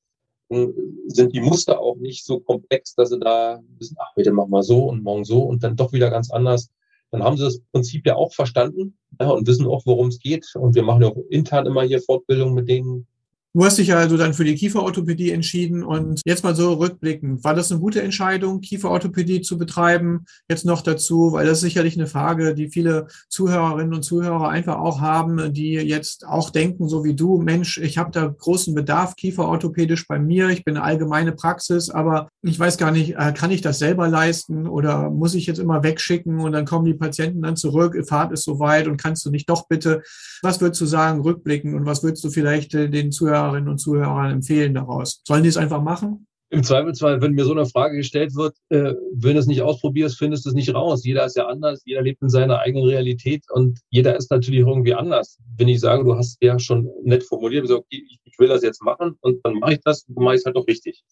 sind 0.50 1.34
die 1.34 1.42
Muster 1.42 1.80
auch 1.80 1.96
nicht 1.98 2.26
so 2.26 2.40
komplex, 2.40 2.94
dass 2.96 3.10
sie 3.10 3.20
da 3.20 3.60
wissen, 3.80 3.98
ach, 4.00 4.16
heute 4.16 4.32
machen 4.32 4.52
wir 4.52 4.64
so 4.64 4.86
und 4.86 5.04
morgen 5.04 5.26
so 5.26 5.42
und 5.44 5.64
dann 5.64 5.76
doch 5.76 5.94
wieder 5.94 6.10
ganz 6.10 6.32
anders. 6.32 6.70
Dann 7.12 7.24
haben 7.24 7.38
sie 7.38 7.44
das 7.44 7.60
Prinzip 7.72 8.06
ja 8.06 8.16
auch 8.16 8.34
verstanden 8.34 8.98
ja, 9.20 9.30
und 9.30 9.48
wissen 9.48 9.68
auch, 9.68 9.84
worum 9.86 10.08
es 10.08 10.20
geht. 10.20 10.46
Und 10.56 10.76
wir 10.76 10.84
machen 10.84 11.04
ja 11.04 11.10
auch 11.10 11.18
intern 11.30 11.66
immer 11.66 11.84
hier 11.84 12.02
Fortbildungen 12.02 12.54
mit 12.54 12.70
denen, 12.70 13.08
Du 13.56 13.64
hast 13.64 13.78
dich 13.78 13.94
also 13.94 14.18
dann 14.18 14.34
für 14.34 14.46
die 14.46 14.56
Kieferorthopädie 14.56 15.30
entschieden 15.30 15.84
und 15.84 16.22
jetzt 16.26 16.44
mal 16.44 16.56
so 16.56 16.74
rückblickend. 16.74 17.44
War 17.44 17.54
das 17.54 17.72
eine 17.72 17.80
gute 17.80 18.02
Entscheidung, 18.02 18.62
Kieferorthopädie 18.62 19.42
zu 19.42 19.60
betreiben? 19.60 20.26
Jetzt 20.50 20.66
noch 20.66 20.82
dazu, 20.82 21.34
weil 21.34 21.46
das 21.46 21.60
ist 21.60 21.66
sicherlich 21.66 21.96
eine 21.96 22.08
Frage, 22.08 22.56
die 22.56 22.70
viele 22.70 23.06
Zuhörerinnen 23.30 23.94
und 23.94 24.02
Zuhörer 24.02 24.50
einfach 24.50 24.80
auch 24.80 25.02
haben, 25.02 25.54
die 25.54 25.74
jetzt 25.74 26.26
auch 26.26 26.50
denken, 26.50 26.90
so 26.90 27.04
wie 27.04 27.14
du, 27.14 27.38
Mensch, 27.38 27.78
ich 27.78 28.00
habe 28.00 28.10
da 28.10 28.26
großen 28.26 28.74
Bedarf 28.74 29.16
Kieferorthopädisch 29.16 30.08
bei 30.08 30.18
mir, 30.18 30.50
ich 30.50 30.66
bin 30.66 30.76
eine 30.76 30.86
allgemeine 30.86 31.34
Praxis, 31.34 31.92
aber 31.92 32.30
ich 32.42 32.60
weiß 32.60 32.80
gar 32.80 32.90
nicht, 32.90 33.18
äh, 33.20 33.34
kann 33.34 33.52
ich 33.52 33.62
das 33.62 33.78
selber 33.78 34.08
leisten 34.08 34.66
oder 34.66 35.12
muss 35.12 35.36
ich 35.36 35.46
jetzt 35.46 35.60
immer 35.60 35.84
wegschicken 35.84 36.40
und 36.40 36.54
dann 36.54 36.66
kommen 36.66 36.86
die 36.86 36.96
Patienten 36.96 37.44
dann 37.44 37.56
zurück, 37.56 37.96
Fahrt 38.08 38.32
ist 38.32 38.46
soweit 38.46 38.88
und 38.88 38.98
kannst 38.98 39.24
du 39.28 39.30
nicht 39.30 39.48
doch 39.48 39.68
bitte, 39.68 40.02
was 40.42 40.60
würdest 40.60 40.82
du 40.82 40.88
sagen, 40.88 41.22
rückblicken 41.22 41.76
und 41.76 41.86
was 41.86 42.02
würdest 42.02 42.24
du 42.24 42.32
vielleicht 42.32 42.74
äh, 42.74 42.90
den 42.90 43.12
Zuhörern 43.12 43.43
Zuhörerinnen 43.44 43.70
und 43.70 43.78
Zuhörern 43.78 44.32
empfehlen 44.32 44.74
daraus? 44.74 45.22
Sollen 45.26 45.44
die 45.44 45.50
es 45.50 45.58
einfach 45.58 45.82
machen? 45.82 46.28
Im 46.50 46.64
Zweifelsfall, 46.64 47.20
wenn 47.20 47.34
mir 47.34 47.46
so 47.46 47.52
eine 47.52 47.66
Frage 47.66 47.98
gestellt 47.98 48.36
wird, 48.36 48.56
äh, 48.70 48.94
wenn 49.16 49.34
du 49.34 49.40
es 49.40 49.48
nicht 49.48 49.64
ausprobierst, 49.64 50.20
findest 50.20 50.46
du 50.46 50.50
es 50.50 50.56
nicht 50.56 50.74
raus. 50.74 51.04
Jeder 51.04 51.26
ist 51.26 51.36
ja 51.36 51.48
anders, 51.48 51.82
jeder 51.84 52.04
lebt 52.04 52.22
in 52.22 52.30
seiner 52.30 52.60
eigenen 52.60 52.88
Realität 52.88 53.44
und 53.50 53.80
jeder 53.90 54.16
ist 54.16 54.30
natürlich 54.30 54.60
irgendwie 54.60 54.94
anders. 54.94 55.40
Wenn 55.58 55.68
ich 55.68 55.80
sage, 55.80 56.04
du 56.04 56.16
hast 56.16 56.38
ja 56.42 56.60
schon 56.60 56.90
nett 57.04 57.24
formuliert, 57.24 57.68
so, 57.68 57.78
okay, 57.78 58.04
ich, 58.08 58.20
ich 58.24 58.38
will 58.38 58.48
das 58.48 58.62
jetzt 58.62 58.84
machen 58.84 59.16
und 59.22 59.44
dann 59.44 59.56
mache 59.56 59.74
ich 59.74 59.80
das 59.84 60.06
dann 60.06 60.24
mache 60.24 60.36
ich 60.36 60.42
es 60.42 60.46
halt 60.46 60.56
auch 60.56 60.68
richtig. 60.68 61.04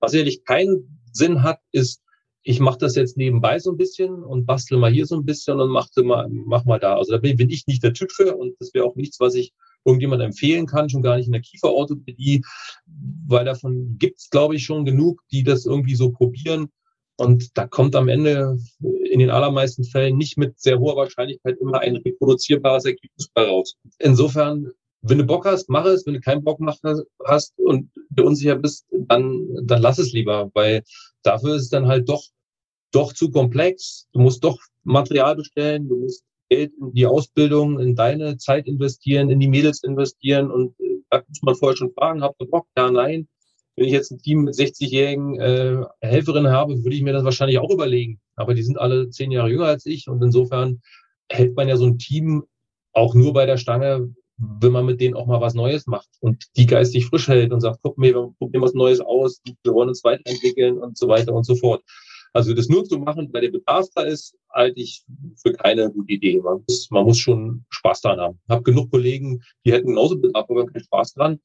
Was 0.00 0.14
ehrlich 0.14 0.44
keinen 0.44 1.00
Sinn 1.12 1.44
hat, 1.44 1.60
ist, 1.70 2.02
ich 2.42 2.58
mache 2.58 2.78
das 2.78 2.96
jetzt 2.96 3.16
nebenbei 3.16 3.60
so 3.60 3.70
ein 3.70 3.76
bisschen 3.76 4.24
und 4.24 4.46
bastel 4.46 4.78
mal 4.78 4.90
hier 4.90 5.06
so 5.06 5.14
ein 5.14 5.24
bisschen 5.24 5.60
und 5.60 5.70
mach 5.70 5.88
mal, 5.96 6.28
mach 6.28 6.64
mal 6.64 6.80
da. 6.80 6.96
Also 6.96 7.12
da 7.12 7.18
bin, 7.18 7.36
bin 7.36 7.50
ich 7.50 7.68
nicht 7.68 7.84
der 7.84 7.92
Typ 7.92 8.10
für 8.10 8.36
und 8.36 8.56
das 8.58 8.74
wäre 8.74 8.84
auch 8.84 8.96
nichts, 8.96 9.20
was 9.20 9.36
ich 9.36 9.52
irgendjemand 9.84 10.22
empfehlen 10.22 10.66
kann, 10.66 10.88
schon 10.88 11.02
gar 11.02 11.16
nicht 11.16 11.26
in 11.26 11.32
der 11.32 11.40
Kieferorthopädie, 11.40 12.44
weil 13.26 13.44
davon 13.44 13.96
gibt 13.98 14.18
es, 14.18 14.30
glaube 14.30 14.56
ich, 14.56 14.64
schon 14.64 14.84
genug, 14.84 15.22
die 15.32 15.42
das 15.42 15.66
irgendwie 15.66 15.94
so 15.94 16.10
probieren. 16.10 16.68
Und 17.16 17.56
da 17.58 17.66
kommt 17.66 17.96
am 17.96 18.08
Ende 18.08 18.58
in 19.10 19.18
den 19.18 19.30
allermeisten 19.30 19.82
Fällen 19.82 20.16
nicht 20.16 20.38
mit 20.38 20.58
sehr 20.60 20.78
hoher 20.78 20.96
Wahrscheinlichkeit 20.96 21.58
immer 21.58 21.80
ein 21.80 21.96
reproduzierbares 21.96 22.84
Ergebnis 22.84 23.28
bei 23.34 23.42
raus. 23.42 23.76
Insofern, 23.98 24.68
wenn 25.02 25.18
du 25.18 25.24
Bock 25.24 25.44
hast, 25.44 25.68
mach 25.68 25.84
es. 25.84 26.06
Wenn 26.06 26.14
du 26.14 26.20
keinen 26.20 26.44
Bock 26.44 26.60
hast 27.26 27.58
und 27.58 27.90
dir 28.10 28.24
unsicher 28.24 28.56
bist, 28.56 28.86
dann, 28.92 29.48
dann 29.64 29.82
lass 29.82 29.98
es 29.98 30.12
lieber, 30.12 30.50
weil 30.54 30.84
dafür 31.22 31.56
ist 31.56 31.62
es 31.62 31.68
dann 31.70 31.88
halt 31.88 32.08
doch, 32.08 32.22
doch 32.92 33.12
zu 33.12 33.30
komplex. 33.30 34.06
Du 34.12 34.20
musst 34.20 34.44
doch 34.44 34.58
Material 34.84 35.34
bestellen, 35.34 35.88
du 35.88 35.96
musst 35.96 36.22
Geld 36.48 36.72
in 36.80 36.92
die 36.92 37.06
Ausbildung, 37.06 37.78
in 37.78 37.94
deine 37.94 38.38
Zeit 38.38 38.66
investieren, 38.66 39.30
in 39.30 39.40
die 39.40 39.48
Mädels 39.48 39.82
investieren 39.82 40.50
und 40.50 40.78
äh, 40.80 40.98
da 41.10 41.22
muss 41.26 41.42
man 41.42 41.54
vorher 41.54 41.76
schon 41.76 41.92
fragen, 41.92 42.22
habt 42.22 42.40
ihr 42.40 42.48
Bock? 42.48 42.66
Ja, 42.76 42.90
nein. 42.90 43.28
Wenn 43.76 43.86
ich 43.86 43.92
jetzt 43.92 44.10
ein 44.10 44.18
Team 44.18 44.42
mit 44.42 44.54
60-jährigen 44.54 45.38
äh, 45.38 45.84
Helferinnen 46.00 46.50
habe, 46.50 46.82
würde 46.82 46.96
ich 46.96 47.02
mir 47.02 47.12
das 47.12 47.24
wahrscheinlich 47.24 47.58
auch 47.58 47.70
überlegen. 47.70 48.20
Aber 48.34 48.54
die 48.54 48.62
sind 48.62 48.78
alle 48.78 49.08
zehn 49.10 49.30
Jahre 49.30 49.50
jünger 49.50 49.66
als 49.66 49.86
ich 49.86 50.08
und 50.08 50.22
insofern 50.22 50.82
hält 51.30 51.54
man 51.54 51.68
ja 51.68 51.76
so 51.76 51.86
ein 51.86 51.98
Team 51.98 52.44
auch 52.92 53.14
nur 53.14 53.32
bei 53.32 53.46
der 53.46 53.56
Stange, 53.56 54.12
wenn 54.38 54.72
man 54.72 54.86
mit 54.86 55.00
denen 55.00 55.14
auch 55.14 55.26
mal 55.26 55.40
was 55.40 55.54
Neues 55.54 55.86
macht 55.86 56.08
und 56.20 56.44
die 56.56 56.66
geistig 56.66 57.06
frisch 57.06 57.28
hält 57.28 57.52
und 57.52 57.60
sagt, 57.60 57.80
guck 57.82 57.98
mir, 57.98 58.14
wir 58.14 58.34
probieren 58.38 58.62
was 58.62 58.74
Neues 58.74 59.00
aus, 59.00 59.40
wir 59.44 59.72
wollen 59.72 59.88
uns 59.88 60.04
weiterentwickeln 60.04 60.78
und 60.78 60.96
so 60.96 61.08
weiter 61.08 61.32
und 61.32 61.44
so 61.44 61.54
fort. 61.56 61.82
Also 62.32 62.54
das 62.54 62.68
nur 62.68 62.84
zu 62.84 62.98
machen, 62.98 63.28
weil 63.32 63.42
der 63.42 63.50
Bedarf 63.50 63.86
da 63.94 64.02
ist, 64.02 64.36
halte 64.50 64.80
ich 64.80 65.04
für 65.36 65.52
keine 65.52 65.90
gute 65.90 66.12
Idee. 66.12 66.40
Man 66.40 66.62
muss, 66.66 66.90
man 66.90 67.04
muss 67.04 67.18
schon 67.18 67.64
Spaß 67.70 68.02
daran 68.02 68.20
haben. 68.20 68.40
Ich 68.46 68.50
habe 68.50 68.62
genug 68.62 68.90
Kollegen, 68.90 69.42
die 69.64 69.72
hätten 69.72 69.88
genauso 69.88 70.16
Bedarf, 70.18 70.48
aber 70.48 70.66
keinen 70.66 70.84
Spaß 70.84 71.14
dran 71.14 71.40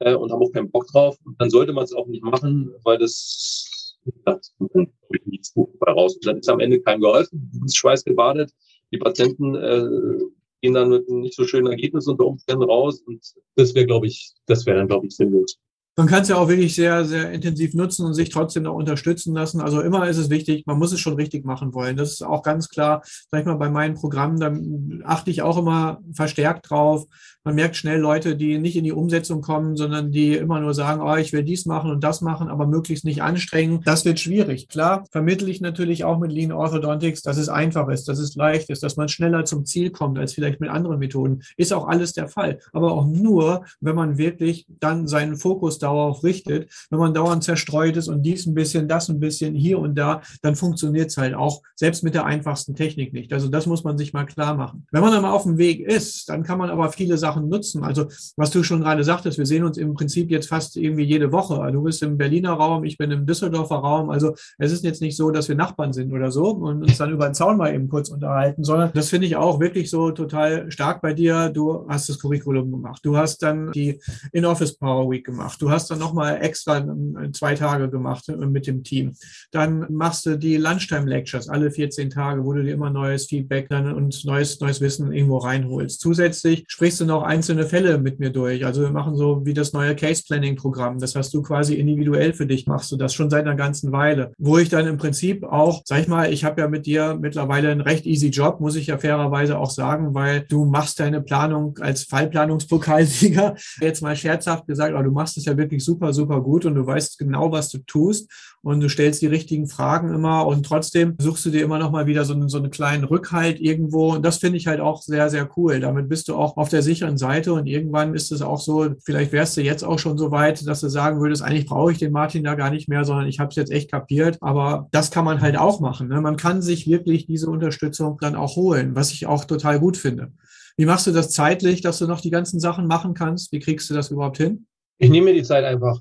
äh, 0.00 0.14
und 0.14 0.32
haben 0.32 0.42
auch 0.42 0.52
keinen 0.52 0.70
Bock 0.70 0.86
drauf. 0.88 1.18
Und 1.24 1.40
dann 1.40 1.50
sollte 1.50 1.72
man 1.72 1.84
es 1.84 1.92
auch 1.92 2.06
nicht 2.06 2.22
machen, 2.22 2.72
weil 2.84 2.98
das, 2.98 3.98
das 4.24 4.54
kommt 4.58 4.90
nichts 5.26 5.54
gut 5.54 5.70
raus. 5.86 6.16
Und 6.16 6.26
dann 6.26 6.38
ist 6.38 6.48
am 6.48 6.60
Ende 6.60 6.80
kein 6.80 7.00
geholfen, 7.00 7.50
du 7.52 7.60
bist 7.60 7.76
schweißgebadet. 7.76 8.52
Die 8.92 8.98
Patienten 8.98 9.54
äh, 9.54 10.18
gehen 10.62 10.74
dann 10.74 10.90
mit 10.90 11.08
einem 11.08 11.20
nicht 11.20 11.34
so 11.34 11.44
schönen 11.44 11.68
Ergebnis 11.68 12.06
unter 12.06 12.26
Umständen 12.26 12.64
raus. 12.64 13.02
Und 13.06 13.22
das 13.56 13.74
wäre, 13.74 13.86
glaube 13.86 14.06
ich, 14.06 14.32
das 14.46 14.66
wäre 14.66 14.78
dann, 14.78 14.88
glaube 14.88 15.06
ich, 15.06 15.16
sinnlos 15.16 15.58
man 15.96 16.08
kann 16.08 16.22
es 16.22 16.28
ja 16.28 16.36
auch 16.36 16.48
wirklich 16.48 16.74
sehr, 16.74 17.04
sehr 17.04 17.30
intensiv 17.30 17.74
nutzen 17.74 18.04
und 18.04 18.14
sich 18.14 18.30
trotzdem 18.30 18.64
noch 18.64 18.74
unterstützen 18.74 19.34
lassen. 19.34 19.60
Also 19.60 19.80
immer 19.80 20.08
ist 20.08 20.16
es 20.16 20.28
wichtig, 20.28 20.66
man 20.66 20.78
muss 20.78 20.92
es 20.92 21.00
schon 21.00 21.14
richtig 21.14 21.44
machen 21.44 21.72
wollen. 21.72 21.96
Das 21.96 22.12
ist 22.12 22.22
auch 22.22 22.42
ganz 22.42 22.68
klar, 22.68 23.02
sag 23.30 23.40
ich 23.40 23.46
mal, 23.46 23.54
bei 23.54 23.70
meinen 23.70 23.94
Programmen, 23.94 24.40
da 24.40 25.06
achte 25.06 25.30
ich 25.30 25.42
auch 25.42 25.56
immer 25.56 26.00
verstärkt 26.12 26.70
drauf. 26.70 27.04
Man 27.44 27.54
merkt 27.54 27.76
schnell 27.76 28.00
Leute, 28.00 28.36
die 28.36 28.58
nicht 28.58 28.76
in 28.76 28.84
die 28.84 28.92
Umsetzung 28.92 29.42
kommen, 29.42 29.76
sondern 29.76 30.10
die 30.10 30.34
immer 30.34 30.60
nur 30.60 30.74
sagen, 30.74 31.02
oh, 31.02 31.14
ich 31.14 31.32
will 31.32 31.44
dies 31.44 31.66
machen 31.66 31.90
und 31.90 32.02
das 32.02 32.22
machen, 32.22 32.48
aber 32.48 32.66
möglichst 32.66 33.04
nicht 33.04 33.22
anstrengen. 33.22 33.82
Das 33.84 34.04
wird 34.04 34.18
schwierig. 34.18 34.68
Klar, 34.68 35.04
vermittle 35.12 35.50
ich 35.50 35.60
natürlich 35.60 36.04
auch 36.04 36.18
mit 36.18 36.32
Lean 36.32 36.52
Orthodontics, 36.52 37.22
dass 37.22 37.36
es 37.36 37.48
einfach 37.48 37.88
ist, 37.88 38.08
dass 38.08 38.18
es 38.18 38.34
leicht 38.34 38.70
ist, 38.70 38.82
dass 38.82 38.96
man 38.96 39.08
schneller 39.08 39.44
zum 39.44 39.64
Ziel 39.66 39.90
kommt 39.90 40.18
als 40.18 40.32
vielleicht 40.32 40.60
mit 40.60 40.70
anderen 40.70 40.98
Methoden. 40.98 41.42
Ist 41.56 41.72
auch 41.72 41.86
alles 41.86 42.14
der 42.14 42.28
Fall. 42.28 42.58
Aber 42.72 42.92
auch 42.92 43.06
nur, 43.06 43.64
wenn 43.80 43.94
man 43.94 44.16
wirklich 44.16 44.66
dann 44.80 45.06
seinen 45.06 45.36
Fokus 45.36 45.78
darauf 45.84 46.24
richtet, 46.24 46.70
wenn 46.90 46.98
man 46.98 47.14
dauernd 47.14 47.44
zerstreut 47.44 47.96
ist 47.96 48.08
und 48.08 48.22
dies 48.22 48.46
ein 48.46 48.54
bisschen, 48.54 48.88
das 48.88 49.08
ein 49.08 49.20
bisschen, 49.20 49.54
hier 49.54 49.78
und 49.78 49.96
da, 49.96 50.22
dann 50.42 50.56
funktioniert 50.56 51.10
es 51.10 51.16
halt 51.16 51.34
auch 51.34 51.62
selbst 51.76 52.02
mit 52.02 52.14
der 52.14 52.24
einfachsten 52.24 52.74
Technik 52.74 53.12
nicht. 53.12 53.32
Also 53.32 53.48
das 53.48 53.66
muss 53.66 53.84
man 53.84 53.98
sich 53.98 54.12
mal 54.12 54.24
klar 54.24 54.54
machen. 54.54 54.86
Wenn 54.90 55.02
man 55.02 55.12
dann 55.12 55.22
mal 55.22 55.32
auf 55.32 55.44
dem 55.44 55.58
Weg 55.58 55.80
ist, 55.80 56.28
dann 56.28 56.42
kann 56.42 56.58
man 56.58 56.70
aber 56.70 56.90
viele 56.90 57.18
Sachen 57.18 57.48
nutzen. 57.48 57.84
Also 57.84 58.06
was 58.36 58.50
du 58.50 58.62
schon 58.62 58.80
gerade 58.80 59.04
sagtest, 59.04 59.38
wir 59.38 59.46
sehen 59.46 59.64
uns 59.64 59.78
im 59.78 59.94
Prinzip 59.94 60.30
jetzt 60.30 60.48
fast 60.48 60.76
irgendwie 60.76 61.04
jede 61.04 61.32
Woche. 61.32 61.70
Du 61.72 61.82
bist 61.82 62.02
im 62.02 62.16
Berliner 62.16 62.52
Raum, 62.52 62.84
ich 62.84 62.98
bin 62.98 63.10
im 63.10 63.26
Düsseldorfer 63.26 63.76
Raum. 63.76 64.10
Also 64.10 64.34
es 64.58 64.72
ist 64.72 64.84
jetzt 64.84 65.00
nicht 65.00 65.16
so, 65.16 65.30
dass 65.30 65.48
wir 65.48 65.56
Nachbarn 65.56 65.92
sind 65.92 66.12
oder 66.12 66.30
so 66.30 66.50
und 66.50 66.82
uns 66.82 66.98
dann 66.98 67.12
über 67.12 67.26
den 67.26 67.34
Zaun 67.34 67.56
mal 67.56 67.74
eben 67.74 67.88
kurz 67.88 68.08
unterhalten, 68.08 68.64
sondern 68.64 68.90
das 68.94 69.10
finde 69.10 69.26
ich 69.26 69.36
auch 69.36 69.60
wirklich 69.60 69.90
so 69.90 70.10
total 70.10 70.70
stark 70.70 71.02
bei 71.02 71.12
dir. 71.12 71.50
Du 71.50 71.86
hast 71.88 72.08
das 72.08 72.18
Curriculum 72.18 72.70
gemacht. 72.70 73.00
Du 73.04 73.16
hast 73.16 73.42
dann 73.42 73.72
die 73.72 74.00
In-Office 74.32 74.76
Power 74.76 75.10
Week 75.10 75.24
gemacht. 75.24 75.60
Du 75.60 75.70
hast 75.74 75.90
dann 75.90 75.98
nochmal 75.98 76.38
extra 76.42 76.86
zwei 77.32 77.54
Tage 77.54 77.90
gemacht 77.90 78.28
äh, 78.28 78.36
mit 78.36 78.66
dem 78.66 78.82
Team. 78.82 79.12
Dann 79.50 79.86
machst 79.90 80.26
du 80.26 80.36
die 80.36 80.56
Lunchtime 80.56 81.08
Lectures 81.08 81.48
alle 81.48 81.70
14 81.70 82.10
Tage, 82.10 82.44
wo 82.44 82.52
du 82.52 82.62
dir 82.62 82.74
immer 82.74 82.90
neues 82.90 83.26
Feedback 83.26 83.68
und 83.70 84.24
neues, 84.24 84.60
neues 84.60 84.80
Wissen 84.80 85.12
irgendwo 85.12 85.38
reinholst. 85.38 86.00
Zusätzlich 86.00 86.64
sprichst 86.68 87.00
du 87.00 87.04
noch 87.04 87.22
einzelne 87.22 87.66
Fälle 87.66 87.98
mit 87.98 88.20
mir 88.20 88.30
durch. 88.30 88.64
Also 88.64 88.82
wir 88.82 88.90
machen 88.90 89.16
so 89.16 89.44
wie 89.44 89.54
das 89.54 89.72
neue 89.72 89.94
Case 89.96 90.22
Planning 90.26 90.56
Programm. 90.56 90.98
Das 90.98 91.14
hast 91.14 91.32
du 91.34 91.42
quasi 91.42 91.74
individuell 91.74 92.32
für 92.32 92.46
dich, 92.46 92.66
machst 92.66 92.90
du 92.92 92.96
das 92.96 93.14
schon 93.14 93.30
seit 93.30 93.46
einer 93.46 93.56
ganzen 93.56 93.92
Weile. 93.92 94.32
Wo 94.38 94.58
ich 94.58 94.68
dann 94.68 94.86
im 94.86 94.96
Prinzip 94.96 95.44
auch, 95.44 95.82
sag 95.84 96.00
ich 96.00 96.08
mal, 96.08 96.32
ich 96.32 96.44
habe 96.44 96.60
ja 96.60 96.68
mit 96.68 96.86
dir 96.86 97.18
mittlerweile 97.20 97.70
einen 97.70 97.80
recht 97.80 98.06
easy 98.06 98.28
Job, 98.28 98.60
muss 98.60 98.76
ich 98.76 98.86
ja 98.86 98.98
fairerweise 98.98 99.58
auch 99.58 99.70
sagen, 99.70 100.14
weil 100.14 100.42
du 100.48 100.64
machst 100.64 101.00
deine 101.00 101.20
Planung 101.20 101.78
als 101.78 102.04
Fallplanungspokalsieger, 102.04 103.54
jetzt 103.80 104.02
mal 104.02 104.16
scherzhaft 104.16 104.66
gesagt, 104.66 104.94
aber 104.94 105.04
du 105.04 105.10
machst 105.10 105.36
es 105.36 105.44
ja 105.44 105.56
wirklich 105.56 105.63
super, 105.78 106.12
super 106.12 106.40
gut 106.40 106.64
und 106.64 106.74
du 106.74 106.86
weißt 106.86 107.18
genau, 107.18 107.52
was 107.52 107.70
du 107.70 107.78
tust 107.78 108.30
und 108.62 108.80
du 108.80 108.88
stellst 108.88 109.22
die 109.22 109.26
richtigen 109.26 109.68
Fragen 109.68 110.12
immer 110.12 110.46
und 110.46 110.64
trotzdem 110.64 111.14
suchst 111.18 111.44
du 111.46 111.50
dir 111.50 111.62
immer 111.62 111.78
noch 111.78 111.90
mal 111.90 112.06
wieder 112.06 112.24
so 112.24 112.34
einen, 112.34 112.48
so 112.48 112.58
einen 112.58 112.70
kleinen 112.70 113.04
Rückhalt 113.04 113.60
irgendwo 113.60 114.12
und 114.14 114.24
das 114.24 114.38
finde 114.38 114.58
ich 114.58 114.66
halt 114.66 114.80
auch 114.80 115.02
sehr, 115.02 115.30
sehr 115.30 115.48
cool. 115.56 115.80
Damit 115.80 116.08
bist 116.08 116.28
du 116.28 116.36
auch 116.36 116.56
auf 116.56 116.68
der 116.68 116.82
sicheren 116.82 117.18
Seite 117.18 117.52
und 117.52 117.66
irgendwann 117.66 118.14
ist 118.14 118.32
es 118.32 118.42
auch 118.42 118.60
so, 118.60 118.90
vielleicht 119.04 119.32
wärst 119.32 119.56
du 119.56 119.62
jetzt 119.62 119.84
auch 119.84 119.98
schon 119.98 120.18
so 120.18 120.30
weit, 120.30 120.66
dass 120.66 120.80
du 120.80 120.88
sagen 120.88 121.20
würdest, 121.20 121.42
eigentlich 121.42 121.66
brauche 121.66 121.92
ich 121.92 121.98
den 121.98 122.12
Martin 122.12 122.44
da 122.44 122.54
gar 122.54 122.70
nicht 122.70 122.88
mehr, 122.88 123.04
sondern 123.04 123.26
ich 123.26 123.40
habe 123.40 123.50
es 123.50 123.56
jetzt 123.56 123.70
echt 123.70 123.90
kapiert. 123.90 124.38
Aber 124.40 124.88
das 124.90 125.10
kann 125.10 125.24
man 125.24 125.40
halt 125.40 125.56
auch 125.56 125.80
machen. 125.80 126.08
Ne? 126.08 126.20
Man 126.20 126.36
kann 126.36 126.62
sich 126.62 126.86
wirklich 126.86 127.26
diese 127.26 127.50
Unterstützung 127.50 128.18
dann 128.20 128.34
auch 128.34 128.56
holen, 128.56 128.94
was 128.94 129.12
ich 129.12 129.26
auch 129.26 129.44
total 129.44 129.80
gut 129.80 129.96
finde. 129.96 130.32
Wie 130.76 130.86
machst 130.86 131.06
du 131.06 131.12
das 131.12 131.30
zeitlich, 131.30 131.82
dass 131.82 131.98
du 131.98 132.06
noch 132.06 132.20
die 132.20 132.30
ganzen 132.30 132.58
Sachen 132.58 132.86
machen 132.86 133.14
kannst? 133.14 133.52
Wie 133.52 133.60
kriegst 133.60 133.88
du 133.90 133.94
das 133.94 134.10
überhaupt 134.10 134.38
hin? 134.38 134.66
Ich 134.98 135.10
nehme 135.10 135.26
mir 135.26 135.34
die 135.34 135.42
Zeit 135.42 135.64
einfach. 135.64 136.00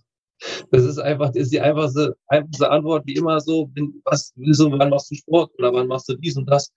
Das 0.72 0.84
ist 0.84 1.00
einfach, 1.00 1.30
das 1.32 1.44
ist 1.44 1.54
die 1.54 1.62
einfachste, 1.62 2.16
einfachste 2.28 2.70
Antwort, 2.70 3.06
wie 3.06 3.16
immer 3.16 3.40
so, 3.40 3.72
was, 4.04 4.34
so, 4.52 4.72
wann 4.72 4.90
machst 4.90 5.12
du 5.12 5.16
Sport 5.16 5.52
oder 5.58 5.74
wann 5.74 5.88
machst 5.88 6.10
du 6.10 6.16
dies 6.16 6.36
und 6.36 6.50
das? 6.50 6.72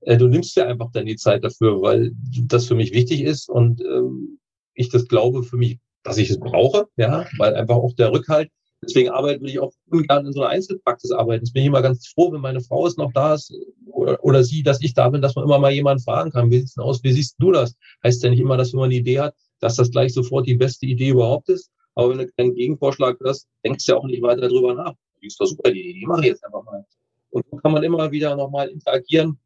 Äh, 0.00 0.16
du 0.16 0.28
nimmst 0.28 0.56
dir 0.56 0.66
einfach 0.66 0.90
dann 0.92 1.06
die 1.06 1.16
Zeit 1.16 1.44
dafür, 1.44 1.80
weil 1.80 2.12
das 2.42 2.66
für 2.66 2.74
mich 2.74 2.92
wichtig 2.92 3.22
ist 3.22 3.48
und 3.48 3.80
ähm, 3.80 4.38
ich 4.74 4.90
das 4.90 5.08
glaube 5.08 5.42
für 5.42 5.56
mich, 5.56 5.78
dass 6.02 6.18
ich 6.18 6.30
es 6.30 6.38
brauche, 6.38 6.86
ja, 6.96 7.26
weil 7.38 7.54
einfach 7.54 7.76
auch 7.76 7.94
der 7.94 8.12
Rückhalt, 8.12 8.50
deswegen 8.82 9.10
arbeite 9.10 9.44
ich 9.46 9.58
auch 9.58 9.72
ungern 9.90 10.26
in 10.26 10.32
so 10.32 10.42
einer 10.42 10.50
Einzelpraxis 10.50 11.10
arbeiten. 11.10 11.44
Jetzt 11.44 11.52
bin 11.52 11.62
ich 11.62 11.68
immer 11.68 11.82
ganz 11.82 12.06
froh, 12.08 12.32
wenn 12.32 12.40
meine 12.40 12.60
Frau 12.60 12.86
ist 12.86 12.98
noch 12.98 13.12
da 13.12 13.34
ist 13.34 13.52
oder, 13.86 14.22
oder 14.22 14.44
sie, 14.44 14.62
dass 14.62 14.80
ich 14.82 14.94
da 14.94 15.08
bin, 15.08 15.22
dass 15.22 15.34
man 15.34 15.44
immer 15.44 15.58
mal 15.58 15.72
jemanden 15.72 16.02
fragen 16.02 16.30
kann, 16.30 16.50
wie 16.50 16.58
sieht's 16.58 16.74
denn 16.74 16.84
aus, 16.84 17.02
wie 17.02 17.12
siehst 17.12 17.36
du 17.38 17.52
das? 17.52 17.74
Heißt 18.04 18.22
ja 18.22 18.30
nicht 18.30 18.40
immer, 18.40 18.56
dass 18.56 18.72
wenn 18.72 18.80
man 18.80 18.90
eine 18.90 19.00
Idee 19.00 19.20
hat, 19.20 19.34
dass 19.60 19.76
das 19.76 19.90
gleich 19.90 20.14
sofort 20.14 20.46
die 20.46 20.54
beste 20.54 20.86
Idee 20.86 21.10
überhaupt 21.10 21.48
ist, 21.48 21.70
aber 21.94 22.10
wenn 22.10 22.18
du 22.18 22.28
keinen 22.28 22.54
Gegenvorschlag 22.54 23.18
hast, 23.24 23.48
denkst 23.64 23.84
du 23.84 23.92
ja 23.92 23.98
auch 23.98 24.06
nicht 24.06 24.22
weiter 24.22 24.42
darüber 24.42 24.72
nach. 24.72 24.94
Die 25.20 25.26
ist 25.26 25.40
doch 25.40 25.46
super, 25.46 25.70
die, 25.72 25.94
die 25.94 26.06
mache 26.06 26.20
ich 26.20 26.26
jetzt 26.28 26.44
einfach 26.44 26.62
mal. 26.62 26.84
Und 27.30 27.44
so 27.50 27.56
kann 27.56 27.72
man 27.72 27.82
immer 27.82 28.10
wieder 28.12 28.36
nochmal 28.36 28.68
interagieren. 28.68 29.38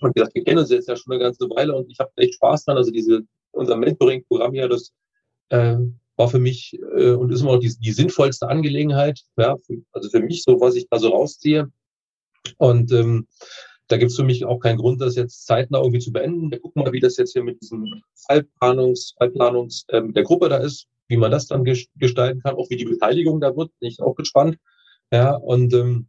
Und 0.00 0.08
wie 0.08 0.20
gesagt, 0.20 0.34
wir 0.34 0.42
kennen 0.42 0.58
uns 0.58 0.70
jetzt 0.70 0.88
ja 0.88 0.96
schon 0.96 1.12
eine 1.12 1.22
ganze 1.22 1.48
Weile 1.50 1.76
und 1.76 1.90
ich 1.90 1.98
habe 1.98 2.10
echt 2.16 2.34
Spaß 2.36 2.64
dran. 2.64 2.78
Also 2.78 2.90
diese, 2.90 3.20
unser 3.50 3.76
Mentoring-Programm 3.76 4.52
hier, 4.52 4.68
das 4.68 4.92
äh, 5.50 5.76
war 6.16 6.28
für 6.28 6.38
mich 6.38 6.78
äh, 6.96 7.10
und 7.10 7.30
ist 7.30 7.42
immer 7.42 7.52
noch 7.52 7.60
die, 7.60 7.74
die 7.78 7.92
sinnvollste 7.92 8.48
Angelegenheit. 8.48 9.20
Ja, 9.36 9.56
für, 9.58 9.82
also 9.92 10.08
für 10.08 10.20
mich 10.20 10.42
so, 10.44 10.58
was 10.60 10.76
ich 10.76 10.88
da 10.88 10.98
so 10.98 11.10
rausziehe. 11.10 11.70
Und 12.56 12.90
ähm, 12.92 13.26
da 13.88 13.96
gibt 13.96 14.10
es 14.10 14.16
für 14.16 14.24
mich 14.24 14.44
auch 14.44 14.58
keinen 14.58 14.78
Grund, 14.78 15.00
das 15.00 15.16
jetzt 15.16 15.46
zeitnah 15.46 15.78
irgendwie 15.78 15.98
zu 15.98 16.12
beenden. 16.12 16.50
Wir 16.50 16.60
gucken 16.60 16.82
mal, 16.82 16.92
wie 16.92 17.00
das 17.00 17.16
jetzt 17.16 17.32
hier 17.32 17.42
mit 17.42 17.60
diesem 17.60 18.02
Fallplanungs, 18.26 19.14
Fallplanungs 19.18 19.84
äh, 19.88 20.02
der 20.12 20.22
Gruppe 20.22 20.48
da 20.48 20.56
ist 20.58 20.88
wie 21.12 21.18
man 21.18 21.30
das 21.30 21.46
dann 21.46 21.62
gestalten 21.64 22.40
kann, 22.40 22.54
auch 22.54 22.70
wie 22.70 22.76
die 22.76 22.86
Beteiligung 22.86 23.38
da 23.38 23.54
wird, 23.54 23.70
bin 23.78 23.90
ich 23.90 24.00
auch 24.00 24.14
gespannt. 24.14 24.56
Ja, 25.12 25.34
und 25.34 25.74
ähm, 25.74 26.06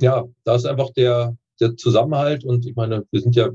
ja, 0.00 0.24
da 0.44 0.54
ist 0.54 0.64
einfach 0.64 0.90
der, 0.90 1.36
der 1.60 1.76
Zusammenhalt 1.76 2.44
und 2.44 2.64
ich 2.64 2.76
meine, 2.76 3.04
wir 3.10 3.20
sind 3.20 3.34
ja 3.34 3.50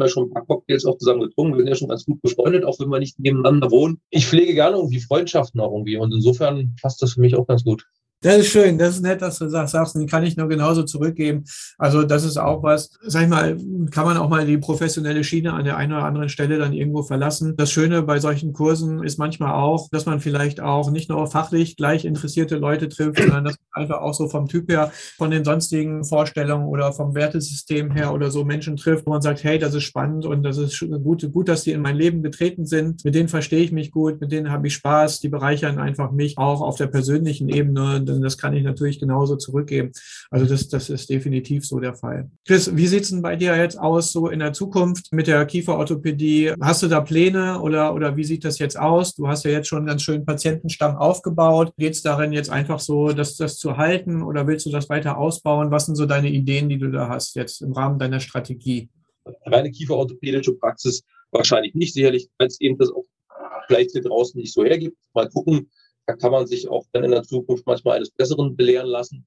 ja 0.00 0.08
schon 0.08 0.28
ein 0.28 0.30
paar 0.30 0.46
Cocktails 0.46 0.84
auch 0.84 0.96
zusammen 0.98 1.22
getrunken. 1.22 1.54
Wir 1.54 1.62
sind 1.62 1.68
ja 1.70 1.74
schon 1.74 1.88
ganz 1.88 2.04
gut 2.04 2.22
befreundet, 2.22 2.64
auch 2.64 2.78
wenn 2.78 2.88
wir 2.88 3.00
nicht 3.00 3.18
nebeneinander 3.18 3.72
wohnen. 3.72 4.00
Ich 4.10 4.28
pflege 4.28 4.54
gerne 4.54 4.76
irgendwie 4.76 5.00
Freundschaften 5.00 5.60
auch 5.60 5.72
irgendwie 5.72 5.96
und 5.96 6.14
insofern 6.14 6.76
passt 6.80 7.02
das 7.02 7.14
für 7.14 7.20
mich 7.20 7.34
auch 7.34 7.48
ganz 7.48 7.64
gut. 7.64 7.84
Das 8.20 8.36
ist 8.38 8.48
schön, 8.48 8.78
das 8.78 8.96
ist 8.96 9.02
nett, 9.02 9.22
dass 9.22 9.38
du 9.38 9.46
das 9.46 9.70
sagst, 9.70 9.94
den 9.94 10.08
kann 10.08 10.24
ich 10.24 10.36
nur 10.36 10.48
genauso 10.48 10.82
zurückgeben. 10.82 11.44
Also 11.78 12.02
das 12.02 12.24
ist 12.24 12.36
auch 12.36 12.64
was, 12.64 12.90
sag 13.02 13.22
ich 13.22 13.28
mal, 13.28 13.56
kann 13.92 14.06
man 14.06 14.16
auch 14.16 14.28
mal 14.28 14.44
die 14.44 14.58
professionelle 14.58 15.22
Schiene 15.22 15.52
an 15.52 15.64
der 15.64 15.76
einen 15.76 15.92
oder 15.92 16.02
anderen 16.02 16.28
Stelle 16.28 16.58
dann 16.58 16.72
irgendwo 16.72 17.04
verlassen. 17.04 17.54
Das 17.56 17.70
Schöne 17.70 18.02
bei 18.02 18.18
solchen 18.18 18.52
Kursen 18.52 19.04
ist 19.04 19.18
manchmal 19.18 19.52
auch, 19.52 19.88
dass 19.90 20.04
man 20.04 20.18
vielleicht 20.18 20.60
auch 20.60 20.90
nicht 20.90 21.08
nur 21.08 21.28
fachlich 21.28 21.76
gleich 21.76 22.04
interessierte 22.04 22.56
Leute 22.56 22.88
trifft, 22.88 23.18
sondern 23.22 23.44
dass 23.44 23.56
man 23.72 23.82
einfach 23.84 24.00
auch 24.00 24.14
so 24.14 24.28
vom 24.28 24.48
Typ 24.48 24.68
her, 24.68 24.90
von 25.16 25.30
den 25.30 25.44
sonstigen 25.44 26.04
Vorstellungen 26.04 26.66
oder 26.66 26.92
vom 26.92 27.14
Wertesystem 27.14 27.92
her 27.92 28.12
oder 28.12 28.32
so 28.32 28.44
Menschen 28.44 28.76
trifft, 28.76 29.06
wo 29.06 29.10
man 29.10 29.22
sagt, 29.22 29.44
hey, 29.44 29.60
das 29.60 29.74
ist 29.74 29.84
spannend 29.84 30.26
und 30.26 30.42
das 30.42 30.58
ist 30.58 30.84
gut, 31.04 31.30
gut, 31.32 31.48
dass 31.48 31.62
die 31.62 31.70
in 31.70 31.82
mein 31.82 31.94
Leben 31.94 32.24
getreten 32.24 32.66
sind. 32.66 33.04
Mit 33.04 33.14
denen 33.14 33.28
verstehe 33.28 33.62
ich 33.62 33.70
mich 33.70 33.92
gut, 33.92 34.20
mit 34.20 34.32
denen 34.32 34.50
habe 34.50 34.66
ich 34.66 34.74
Spaß, 34.74 35.20
die 35.20 35.28
bereichern 35.28 35.78
einfach 35.78 36.10
mich 36.10 36.36
auch 36.36 36.62
auf 36.62 36.74
der 36.74 36.88
persönlichen 36.88 37.48
Ebene 37.48 38.07
denn 38.08 38.22
das 38.22 38.38
kann 38.38 38.54
ich 38.54 38.64
natürlich 38.64 38.98
genauso 38.98 39.36
zurückgeben. 39.36 39.92
Also 40.30 40.46
das, 40.46 40.68
das 40.68 40.90
ist 40.90 41.08
definitiv 41.08 41.66
so 41.66 41.78
der 41.78 41.94
Fall. 41.94 42.30
Chris, 42.46 42.74
wie 42.76 42.86
sieht 42.86 43.04
es 43.04 43.10
denn 43.10 43.22
bei 43.22 43.36
dir 43.36 43.56
jetzt 43.56 43.78
aus, 43.78 44.12
so 44.12 44.28
in 44.28 44.40
der 44.40 44.52
Zukunft 44.52 45.12
mit 45.12 45.26
der 45.26 45.44
Kieferorthopädie? 45.46 46.54
Hast 46.60 46.82
du 46.82 46.88
da 46.88 47.00
Pläne 47.00 47.60
oder, 47.60 47.94
oder 47.94 48.16
wie 48.16 48.24
sieht 48.24 48.44
das 48.44 48.58
jetzt 48.58 48.78
aus? 48.78 49.14
Du 49.14 49.28
hast 49.28 49.44
ja 49.44 49.50
jetzt 49.50 49.68
schon 49.68 49.78
einen 49.78 49.86
ganz 49.86 50.02
schönen 50.02 50.24
Patientenstamm 50.24 50.96
aufgebaut. 50.96 51.72
Geht 51.76 51.94
es 51.94 52.02
darin 52.02 52.32
jetzt 52.32 52.50
einfach 52.50 52.80
so, 52.80 53.12
das, 53.12 53.36
das 53.36 53.58
zu 53.58 53.76
halten 53.76 54.22
oder 54.22 54.46
willst 54.46 54.66
du 54.66 54.70
das 54.70 54.88
weiter 54.88 55.18
ausbauen? 55.18 55.70
Was 55.70 55.86
sind 55.86 55.96
so 55.96 56.06
deine 56.06 56.30
Ideen, 56.30 56.68
die 56.68 56.78
du 56.78 56.90
da 56.90 57.08
hast 57.08 57.36
jetzt 57.36 57.62
im 57.62 57.72
Rahmen 57.72 57.98
deiner 57.98 58.20
Strategie? 58.20 58.88
Reine 59.44 59.70
kieferorthopädische 59.70 60.54
Praxis 60.54 61.02
wahrscheinlich 61.30 61.74
nicht, 61.74 61.94
sicherlich, 61.94 62.28
weil 62.38 62.48
es 62.48 62.60
eben 62.60 62.78
das 62.78 62.90
auch 62.90 63.04
vielleicht 63.66 63.92
hier 63.92 64.02
draußen 64.02 64.40
nicht 64.40 64.52
so 64.52 64.64
hergibt. 64.64 64.96
Mal 65.14 65.28
gucken, 65.28 65.70
da 66.08 66.16
kann 66.16 66.32
man 66.32 66.46
sich 66.46 66.68
auch 66.70 66.86
dann 66.92 67.04
in 67.04 67.10
der 67.10 67.22
Zukunft 67.22 67.66
manchmal 67.66 67.96
eines 67.96 68.10
Besseren 68.10 68.56
belehren 68.56 68.88
lassen. 68.88 69.26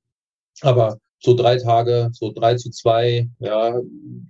Aber 0.61 0.97
so 1.19 1.35
drei 1.35 1.57
Tage, 1.57 2.09
so 2.11 2.31
drei 2.31 2.55
zu 2.55 2.71
zwei, 2.71 3.29
ja, 3.37 3.79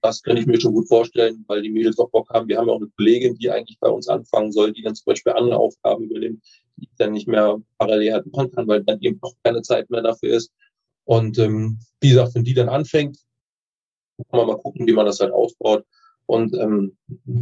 das 0.01 0.21
kann 0.21 0.35
ich 0.35 0.45
mir 0.45 0.59
schon 0.59 0.73
gut 0.73 0.89
vorstellen, 0.89 1.45
weil 1.47 1.61
die 1.61 1.69
Mädels 1.69 1.97
auch 1.97 2.09
Bock 2.09 2.29
haben. 2.29 2.49
Wir 2.49 2.57
haben 2.57 2.67
ja 2.67 2.73
auch 2.73 2.81
eine 2.81 2.89
Kollegin, 2.97 3.35
die 3.35 3.49
eigentlich 3.49 3.79
bei 3.79 3.87
uns 3.87 4.09
anfangen 4.09 4.51
soll, 4.51 4.73
die 4.73 4.81
dann 4.81 4.95
zum 4.95 5.05
Beispiel 5.05 5.31
andere 5.31 5.57
Aufgaben 5.57 6.03
übernimmt, 6.03 6.43
die 6.75 6.83
ich 6.83 6.95
dann 6.97 7.13
nicht 7.13 7.29
mehr 7.29 7.57
parallel 7.77 8.11
halt 8.11 8.33
machen 8.33 8.51
kann, 8.51 8.67
weil 8.67 8.83
dann 8.83 8.99
eben 8.99 9.17
auch 9.21 9.33
keine 9.45 9.61
Zeit 9.61 9.89
mehr 9.89 10.01
dafür 10.01 10.35
ist. 10.35 10.51
Und 11.05 11.39
ähm, 11.39 11.79
wie 12.01 12.09
gesagt, 12.09 12.35
wenn 12.35 12.43
die 12.43 12.53
dann 12.53 12.67
anfängt, 12.67 13.17
kann 14.29 14.39
man 14.39 14.47
mal 14.47 14.57
gucken, 14.57 14.85
wie 14.85 14.93
man 14.93 15.05
das 15.05 15.21
halt 15.21 15.31
ausbaut. 15.31 15.85
Und 16.25 16.53
ähm, 16.55 16.97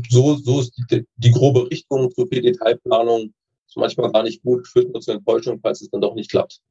so, 0.08 0.36
so 0.36 0.60
ist 0.60 0.80
die, 0.92 1.04
die 1.16 1.32
grobe 1.32 1.70
Richtung 1.72 2.12
zur 2.12 2.30
Detailplanung 2.30 3.22
ist 3.24 3.39
manchmal 3.76 4.12
gar 4.12 4.24
nicht 4.24 4.42
gut, 4.44 4.68
führt 4.68 4.92
nur 4.92 5.02
zur 5.02 5.16
Enttäuschung, 5.16 5.60
falls 5.62 5.82
es 5.82 5.90
dann 5.90 6.02
doch 6.02 6.16
nicht 6.16 6.32
klappt. 6.32 6.62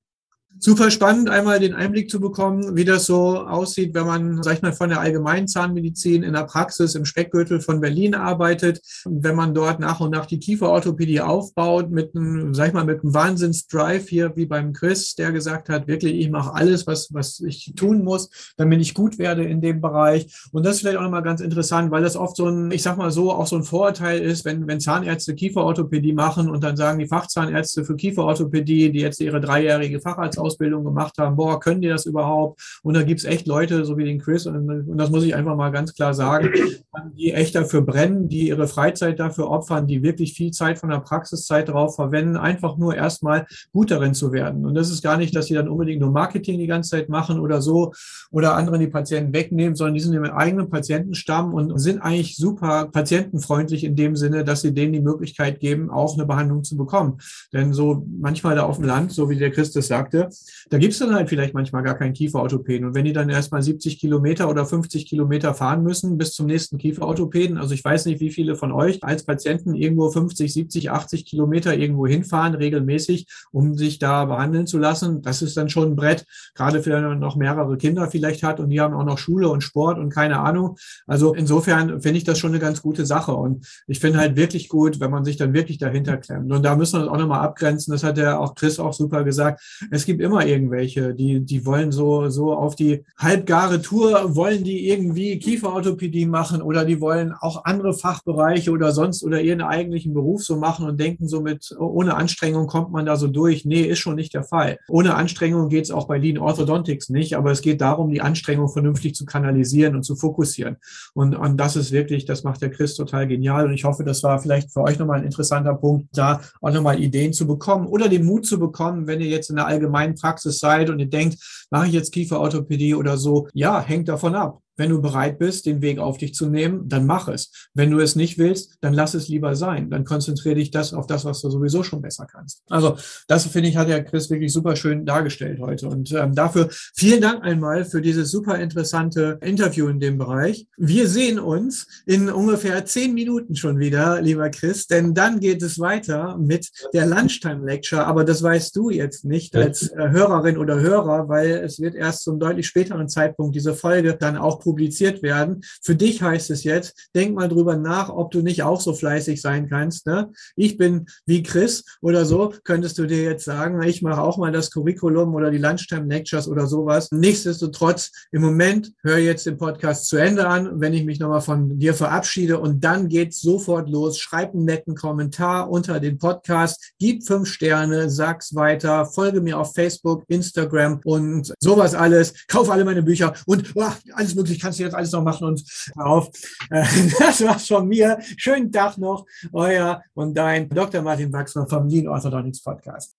Super 0.61 0.91
spannend, 0.91 1.31
einmal 1.31 1.61
den 1.61 1.75
Einblick 1.75 2.11
zu 2.11 2.19
bekommen, 2.19 2.75
wie 2.75 2.85
das 2.85 3.07
so 3.07 3.39
aussieht, 3.39 3.95
wenn 3.95 4.07
man, 4.07 4.43
sag 4.43 4.55
ich 4.55 4.63
mal, 4.63 4.73
von 4.73 4.89
der 4.89 4.99
allgemeinen 4.99 5.47
Zahnmedizin 5.47 6.25
in 6.25 6.33
der 6.33 6.45
Praxis 6.45 6.97
im 6.97 7.05
Speckgürtel 7.05 7.61
von 7.61 7.81
Berlin 7.81 8.17
arbeitet. 8.17 8.81
wenn 9.05 9.37
man 9.37 9.55
dort 9.55 9.79
nach 9.79 10.01
und 10.01 10.11
nach 10.11 10.27
die 10.27 10.41
Kieferorthopädie 10.41 11.21
aufbaut, 11.21 11.91
mit 11.91 12.17
einem, 12.17 12.55
sag 12.55 12.69
ich 12.69 12.73
mal, 12.73 12.85
mit 12.85 13.03
einem 13.03 13.15
Wahnsinnsdrive 13.15 14.09
hier, 14.09 14.33
wie 14.35 14.47
beim 14.47 14.73
Chris, 14.73 15.15
der 15.15 15.31
gesagt 15.31 15.69
hat, 15.69 15.87
wirklich, 15.87 16.15
ich 16.15 16.29
mache 16.29 16.53
alles, 16.55 16.89
was, 16.89 17.09
was 17.13 17.39
ich 17.39 17.75
tun 17.77 18.03
muss, 18.03 18.53
damit 18.57 18.81
ich 18.81 18.95
gut 18.95 19.19
werde 19.19 19.45
in 19.45 19.61
dem 19.61 19.81
Bereich. 19.81 20.27
Und 20.51 20.67
das 20.67 20.77
ist 20.77 20.81
vielleicht 20.81 20.99
auch 20.99 21.03
nochmal 21.03 21.23
ganz 21.23 21.41
interessant, 21.41 21.93
weil 21.93 22.03
das 22.03 22.17
oft 22.17 22.37
so 22.37 22.49
ein, 22.49 22.73
ich 22.73 22.83
sag 22.83 22.97
mal 22.97 23.13
so, 23.13 23.31
auch 23.31 23.47
so 23.47 23.55
ein 23.55 23.65
Vorurteil 23.65 24.21
ist, 24.21 24.45
wenn, 24.45 24.67
wenn 24.67 24.81
Zahnärzte 24.81 25.37
Kieferorthopädie 25.37 26.15
machen 26.15 26.51
und 26.51 26.65
dann 26.65 26.77
sagen 26.77 26.99
die 26.99 27.07
Fachzahnärzte 27.07 27.85
für 27.85 27.95
Kieferorthopädie, 27.95 28.91
die 28.91 29.01
jetzt 29.01 29.21
ihre 29.21 29.41
dreijährige 29.41 30.01
Facharzt 30.01 30.38
Zahnarztausbildung 30.39 30.85
gemacht 30.85 31.15
haben, 31.19 31.37
boah, 31.37 31.61
können 31.61 31.81
die 31.81 31.89
das 31.89 32.07
überhaupt? 32.07 32.81
Und 32.83 32.95
da 32.95 33.03
gibt 33.03 33.21
es 33.21 33.27
echt 33.27 33.47
Leute, 33.47 33.85
so 33.85 33.97
wie 33.99 34.05
den 34.05 34.19
Chris, 34.19 34.47
und, 34.47 34.89
und 34.89 34.99
das 34.99 35.11
muss 35.11 35.25
ich 35.25 35.35
einfach 35.35 35.57
mal 35.57 35.71
ganz 35.71 35.95
klar 35.95 36.15
sagen, 36.15 36.51
die 37.17 37.33
echt 37.33 37.55
dafür 37.55 37.83
brennen, 37.83 38.29
die 38.29 38.49
ihre 38.49 38.69
Freizeit 38.69 39.19
dafür 39.19 39.51
opfern, 39.51 39.87
die 39.87 40.03
wirklich 40.03 40.35
viel 40.35 40.51
Zeit 40.51 40.79
von 40.79 40.91
der 40.91 41.01
Praxiszeit 41.01 41.69
darauf 41.69 41.97
verwenden, 41.97 42.37
einfach 42.37 42.77
nur 42.77 42.95
erstmal 42.95 43.47
gut 43.73 43.91
darin 43.91 44.15
zu 44.15 44.33
werden. 44.33 44.65
Und 44.65 44.75
das 44.75 44.91
ist 44.91 45.03
gar 45.03 45.17
nicht, 45.17 45.35
dass 45.35 45.47
sie 45.47 45.55
dann 45.55 45.69
unbedingt 45.69 46.01
nur 46.01 46.11
Marketing 46.11 46.59
die 46.59 46.67
ganze 46.67 46.91
Zeit 46.91 47.09
machen 47.09 47.41
oder 47.41 47.61
so 47.61 47.93
oder 48.31 48.55
anderen 48.55 48.81
die 48.81 48.89
Patienten 48.89 49.33
wegnehmen, 49.33 49.75
sondern 49.75 49.95
die 49.95 50.01
sind 50.01 50.15
im 50.15 50.25
eigenen 50.25 50.69
Patientenstamm 50.71 51.55
und 51.55 51.79
sind 51.79 52.01
eigentlich 52.01 52.37
super 52.37 52.89
patientenfreundlich 52.93 53.85
in 53.85 53.97
dem 53.97 54.17
Sinne, 54.17 54.45
dass 54.45 54.63
sie 54.63 54.75
denen 54.75 54.93
die 54.93 55.01
Möglichkeit 55.01 55.61
geben, 55.61 55.91
auch 55.91 56.15
eine 56.15 56.27
Behandlung 56.27 56.65
zu 56.65 56.77
bekommen. 56.77 57.19
Denn 57.53 57.73
so 57.73 58.05
manchmal 58.21 58.57
da 58.57 58.65
auf 58.65 58.77
dem 58.77 58.85
Land, 58.85 59.13
so 59.13 59.31
wie 59.31 59.37
der 59.37 59.51
Christus 59.51 59.89
sagte, 59.89 60.28
da 60.71 60.79
gibt 60.79 60.93
es 60.93 60.99
dann 60.99 61.15
halt 61.15 61.29
vielleicht 61.29 61.55
manchmal 61.55 61.83
gar 61.83 61.95
keinen 61.95 62.13
Kieferorthopäden. 62.13 62.89
Und 62.89 62.95
wenn 62.95 63.05
die 63.05 63.13
dann 63.13 63.29
erstmal 63.29 63.63
70 63.63 63.99
Kilometer 63.99 64.49
oder 64.49 64.67
50 64.67 65.07
Kilometer 65.07 65.55
fahren 65.55 65.83
müssen 65.83 66.19
bis 66.19 66.33
zum 66.33 66.47
nächsten 66.47 66.79
Kieferorthopäden, 66.79 67.59
also 67.59 67.75
ich 67.75 67.85
weiß 67.85 68.07
nicht, 68.07 68.21
wie 68.21 68.31
viele 68.31 68.57
von 68.57 68.73
euch 68.73 69.03
als 69.05 69.25
Patienten 69.25 69.75
irgendwo 69.75 70.11
50, 70.11 70.53
70, 70.53 70.91
80 70.91 71.25
Kilometer 71.25 71.77
irgendwo 71.77 72.07
hinfahren, 72.07 72.55
regelmäßig, 72.55 73.27
um 73.53 73.77
sich 73.77 73.99
da 73.99 74.25
behandeln 74.25 74.67
zu 74.67 74.79
lassen, 74.79 75.23
das 75.23 75.43
ist 75.43 75.57
dann 75.57 75.69
schon 75.69 75.93
ein 75.93 75.97
Brett, 75.97 76.25
gerade 76.55 76.85
wenn 76.85 77.03
man 77.03 77.19
noch 77.19 77.37
mehrere 77.37 77.77
Kinder 77.77 78.09
vielleicht 78.09 78.43
hat 78.43 78.61
und 78.61 78.71
die 78.71 78.81
haben 78.81 78.95
auch 78.95 79.05
noch 79.05 79.19
Schule 79.19 79.49
und 79.49 79.63
Sport 79.63 79.99
und 79.99 80.11
keine 80.11 80.41
Ahnung. 80.41 80.77
Also 81.07 81.35
insofern 81.35 82.01
finde 82.01 82.19
ich 82.19 82.25
das 82.25 82.39
schon 82.39 82.51
eine 82.51 82.61
ganz 82.61 82.83
gute 82.83 83.07
Sache. 83.07 83.33
Und 83.33 83.67
ich 83.87 84.01
finde 84.01 84.19
halt 84.19 84.37
wirklich 84.37 84.69
gut, 84.69 85.01
wenn 85.01 85.11
man 85.11 85.25
sich 85.25 85.37
dann 85.37 85.55
wirklich 85.55 85.79
dahinter 85.79 86.17
klemmt. 86.17 86.53
Und 86.53 86.63
da 86.63 86.77
müssen 86.77 86.99
wir 86.99 87.05
uns 87.05 87.11
auch 87.11 87.19
nochmal 87.19 87.41
abgrenzen. 87.41 87.93
Das 87.93 88.05
hat 88.05 88.19
ja 88.19 88.39
auch 88.39 88.55
Chris 88.55 88.79
auch 88.79 88.93
super 88.93 89.25
gesagt. 89.25 89.63
Es 89.91 90.05
gibt 90.05 90.18
immer 90.21 90.47
irgendwelche, 90.47 91.15
die, 91.15 91.41
die 91.41 91.65
wollen 91.67 91.93
so, 91.93 92.29
so 92.29 92.53
auf 92.53 92.77
die 92.77 93.05
halbgare 93.17 93.83
Tour, 93.83 94.37
wollen 94.37 94.65
die 94.65 94.89
irgendwie 94.89 95.39
Kieferorthopädie 95.39 96.27
machen 96.27 96.63
oder 96.63 96.85
die 96.85 97.01
wollen 97.01 97.33
auch 97.33 97.65
andere 97.65 97.95
Fachbereiche 97.95 98.71
oder 98.71 98.93
sonst 98.93 99.23
oder 99.23 99.41
ihren 99.41 99.61
eigentlichen 99.61 100.15
Beruf 100.15 100.45
so 100.45 100.57
machen 100.57 100.87
und 100.87 101.01
denken 101.01 101.29
so 101.29 101.41
mit, 101.41 101.75
ohne 101.79 102.15
Anstrengung 102.15 102.67
kommt 102.67 102.91
man 102.91 103.07
da 103.07 103.17
so 103.17 103.29
durch. 103.29 103.65
Nee, 103.65 103.83
ist 103.83 103.99
schon 103.99 104.17
nicht 104.17 104.35
der 104.35 104.45
Fall. 104.45 104.79
Ohne 104.89 105.15
Anstrengung 105.15 105.69
geht 105.69 105.85
es 105.85 105.91
auch 105.91 106.07
bei 106.07 106.19
Lean 106.19 106.39
Orthodontics 106.39 107.09
nicht, 107.09 107.37
aber 107.37 107.51
es 107.51 107.61
geht 107.61 107.81
darum, 107.81 108.11
die 108.11 108.21
Anstrengung 108.21 108.69
vernünftig 108.69 109.15
zu 109.15 109.25
kanalisieren 109.25 109.97
und 109.97 110.03
zu 110.03 110.17
fokussieren. 110.17 110.77
Und, 111.15 111.35
und 111.35 111.57
das 111.59 111.77
ist 111.77 111.93
wirklich, 111.93 112.25
das 112.25 112.45
macht 112.45 112.63
der 112.63 112.71
Chris 112.71 112.95
total 112.95 113.27
genial. 113.27 113.67
Und 113.67 113.75
ich 113.75 113.85
hoffe, 113.85 114.05
das 114.05 114.23
war 114.23 114.39
vielleicht 114.39 114.73
für 114.73 114.83
euch 114.83 114.99
nochmal 114.99 115.21
ein 115.21 115.25
interessanter 115.25 115.75
Punkt, 115.75 116.09
da 116.13 116.41
auch 116.61 116.73
nochmal 116.73 117.01
Ideen 117.01 117.33
zu 117.33 117.47
bekommen 117.47 117.87
oder 117.87 118.09
den 118.09 118.25
Mut 118.25 118.47
zu 118.47 118.59
bekommen, 118.59 119.07
wenn 119.07 119.21
ihr 119.21 119.29
jetzt 119.29 119.51
in 119.51 119.57
der 119.57 119.67
allgemeinen 119.67 120.08
Praxis 120.15 120.59
seid 120.59 120.91
und 120.91 120.99
ihr 120.99 121.09
denkt, 121.09 121.39
mache 121.71 121.87
ich 121.87 121.93
jetzt 121.93 122.13
Kieferorthopädie 122.13 122.95
oder 122.95 123.17
so, 123.17 123.49
ja, 123.53 123.81
hängt 123.81 124.09
davon 124.09 124.35
ab. 124.35 124.61
Wenn 124.79 124.91
du 124.91 125.03
bereit 125.03 125.39
bist, 125.39 125.67
den 125.67 125.83
Weg 125.83 125.99
auf 125.99 126.19
dich 126.19 126.35
zu 126.35 126.49
nehmen, 126.49 126.89
dann 126.89 127.05
mach 127.05 127.29
es. 127.29 127.69
Wenn 127.75 127.91
du 127.91 127.99
es 127.99 128.17
nicht 128.17 128.39
willst, 128.39 128.79
dann 128.81 128.95
lass 128.95 129.15
es 129.15 129.29
lieber 129.29 129.57
sein. 129.57 129.91
Dann 129.91 130.05
konzentriere 130.05 130.55
dich 130.55 130.71
das 130.71 130.95
auf 130.95 131.07
das, 131.07 131.25
was 131.25 131.43
du 131.43 131.51
sowieso 131.51 131.83
schon 131.83 132.01
besser 132.01 132.27
kannst. 132.31 132.63
Also 132.69 132.97
das 133.27 133.47
finde 133.47 133.69
ich, 133.69 133.77
hat 133.77 133.89
der 133.89 134.05
Chris 134.05 134.31
wirklich 134.31 134.53
super 134.53 134.77
schön 134.77 135.05
dargestellt 135.05 135.59
heute. 135.61 135.89
Und 135.89 136.13
ähm, 136.13 136.35
dafür 136.35 136.69
vielen 136.95 137.21
Dank 137.21 137.43
einmal 137.43 137.85
für 137.85 138.01
dieses 138.01 138.31
super 138.31 138.59
interessante 138.59 139.39
Interview 139.43 139.89
in 139.89 139.99
dem 139.99 140.17
Bereich. 140.17 140.67
Wir 140.77 141.09
sehen 141.09 141.41
uns 141.41 141.87
in 142.07 142.31
ungefähr 142.31 142.85
zehn 142.85 143.15
Minuten 143.15 143.57
schon 143.57 143.81
wieder, 143.81 144.23
lieber 144.23 144.49
Chris, 144.51 144.87
denn 144.87 145.13
dann 145.13 145.41
geht 145.41 145.63
es 145.63 145.81
weiter 145.81 146.39
mit 146.39 146.71
der 146.95 147.07
Lunchtime 147.07 147.67
Lecture. 147.67 148.07
Aber 148.07 148.25
das 148.25 148.43
weißt 148.45 148.77
du 148.77 148.91
jetzt 148.91 149.25
nicht 149.25 149.57
als 149.57 149.89
äh, 149.89 150.11
Hörerin 150.11 150.57
oder 150.57 150.79
Hörer, 150.81 151.29
weil 151.29 151.51
es 151.51 151.81
wird 151.81 151.97
erst 151.97 152.23
zum 152.23 152.39
deutlich 152.39 152.69
späteren 152.69 153.09
Zeitpunkt 153.09 153.57
diese 153.57 153.75
Folge 153.75 154.15
dann 154.15 154.37
auch 154.37 154.61
publiziert 154.69 155.23
werden. 155.23 155.63
Für 155.83 155.97
dich 155.97 156.21
heißt 156.21 156.51
es 156.51 156.63
jetzt, 156.63 157.09
denk 157.15 157.35
mal 157.35 157.49
drüber 157.49 157.77
nach, 157.77 158.11
ob 158.11 158.31
du 158.33 158.43
nicht 158.43 158.63
auch 158.63 158.83
so 158.83 158.93
fleißig 158.93 159.41
sein 159.41 159.67
kannst. 159.67 160.07
Ne? 160.07 160.31
Ich 160.57 160.77
bin 160.77 161.07
wie 161.25 161.43
Chris 161.43 161.85
oder 162.03 162.27
so, 162.27 162.53
könntest 162.65 162.99
du 162.99 163.07
dir 163.07 163.23
jetzt 163.23 163.47
sagen, 163.47 163.83
ich 163.83 164.03
mache 164.03 164.21
auch 164.21 164.37
mal 164.37 164.53
das 164.53 164.71
Curriculum 164.71 165.35
oder 165.35 165.51
die 165.51 165.57
Lunchtime 165.57 166.07
Lectures 166.07 166.49
oder 166.49 166.67
sowas. 166.67 167.09
Nichtsdestotrotz, 167.13 168.11
im 168.31 168.43
Moment 168.43 168.93
höre 169.03 169.17
jetzt 169.17 169.47
den 169.47 169.57
Podcast 169.57 170.07
zu 170.07 170.19
Ende 170.19 170.47
an, 170.47 170.81
wenn 170.81 170.93
ich 170.93 171.07
mich 171.07 171.19
nochmal 171.19 171.41
von 171.41 171.79
dir 171.79 171.95
verabschiede 171.95 172.59
und 172.59 172.85
dann 172.85 173.09
geht's 173.09 173.41
sofort 173.41 173.89
los. 173.89 174.19
Schreib 174.19 174.53
einen 174.53 174.67
netten 174.67 174.95
Kommentar 174.95 175.71
unter 175.71 175.99
den 175.99 176.19
Podcast, 176.19 176.93
gib 176.99 177.27
fünf 177.27 177.49
Sterne, 177.49 178.11
sag's 178.11 178.55
weiter, 178.55 179.07
folge 179.07 179.41
mir 179.41 179.59
auf 179.59 179.75
Facebook, 179.75 180.25
Instagram 180.29 181.01
und 181.05 181.55
sowas 181.59 181.95
alles. 181.95 182.35
Kauf 182.49 182.69
alle 182.69 182.85
meine 182.85 183.03
Bücher 183.03 183.33
und 183.47 183.73
oh, 183.75 183.85
alles 184.13 184.35
mögliche 184.35 184.58
ich 184.59 184.63
kann 184.63 184.71
es 184.73 184.79
jetzt 184.79 184.95
alles 184.95 185.13
noch 185.13 185.23
machen 185.23 185.47
und 185.47 185.63
auf. 185.97 186.31
Das 187.19 187.45
war's 187.45 187.67
von 187.67 187.87
mir. 187.87 188.19
Schönen 188.37 188.73
Tag 188.73 188.99
noch, 188.99 189.25
euer 189.53 190.03
und 190.15 190.35
dein 190.35 190.69
Dr. 190.69 191.01
Martin 191.03 191.33
vom 191.69 191.89
Lean 191.89 192.09
Orthodontics 192.09 192.63
Podcast. 192.63 193.15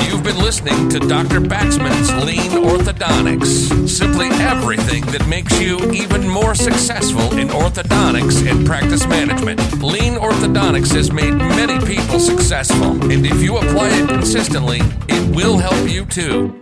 You've 0.00 0.22
been 0.24 0.38
listening 0.38 0.88
to 0.88 0.98
Dr. 0.98 1.40
Baxman's 1.40 2.10
Lean 2.24 2.50
Orthodontics. 2.64 3.88
Simply 3.88 4.28
everything 4.40 5.04
that 5.12 5.26
makes 5.28 5.60
you 5.60 5.78
even 5.92 6.28
more 6.28 6.54
successful 6.54 7.38
in 7.38 7.48
orthodontics 7.48 8.44
and 8.48 8.66
practice 8.66 9.06
management. 9.06 9.60
Lean 9.82 10.14
Orthodontics 10.14 10.92
has 10.94 11.12
made 11.12 11.34
many 11.34 11.78
people 11.86 12.18
successful, 12.18 12.92
and 13.10 13.26
if 13.26 13.40
you 13.42 13.58
apply 13.58 13.88
it 13.90 14.08
consistently, 14.08 14.80
it 15.08 15.34
will 15.34 15.58
help 15.58 15.88
you 15.88 16.04
too. 16.06 16.61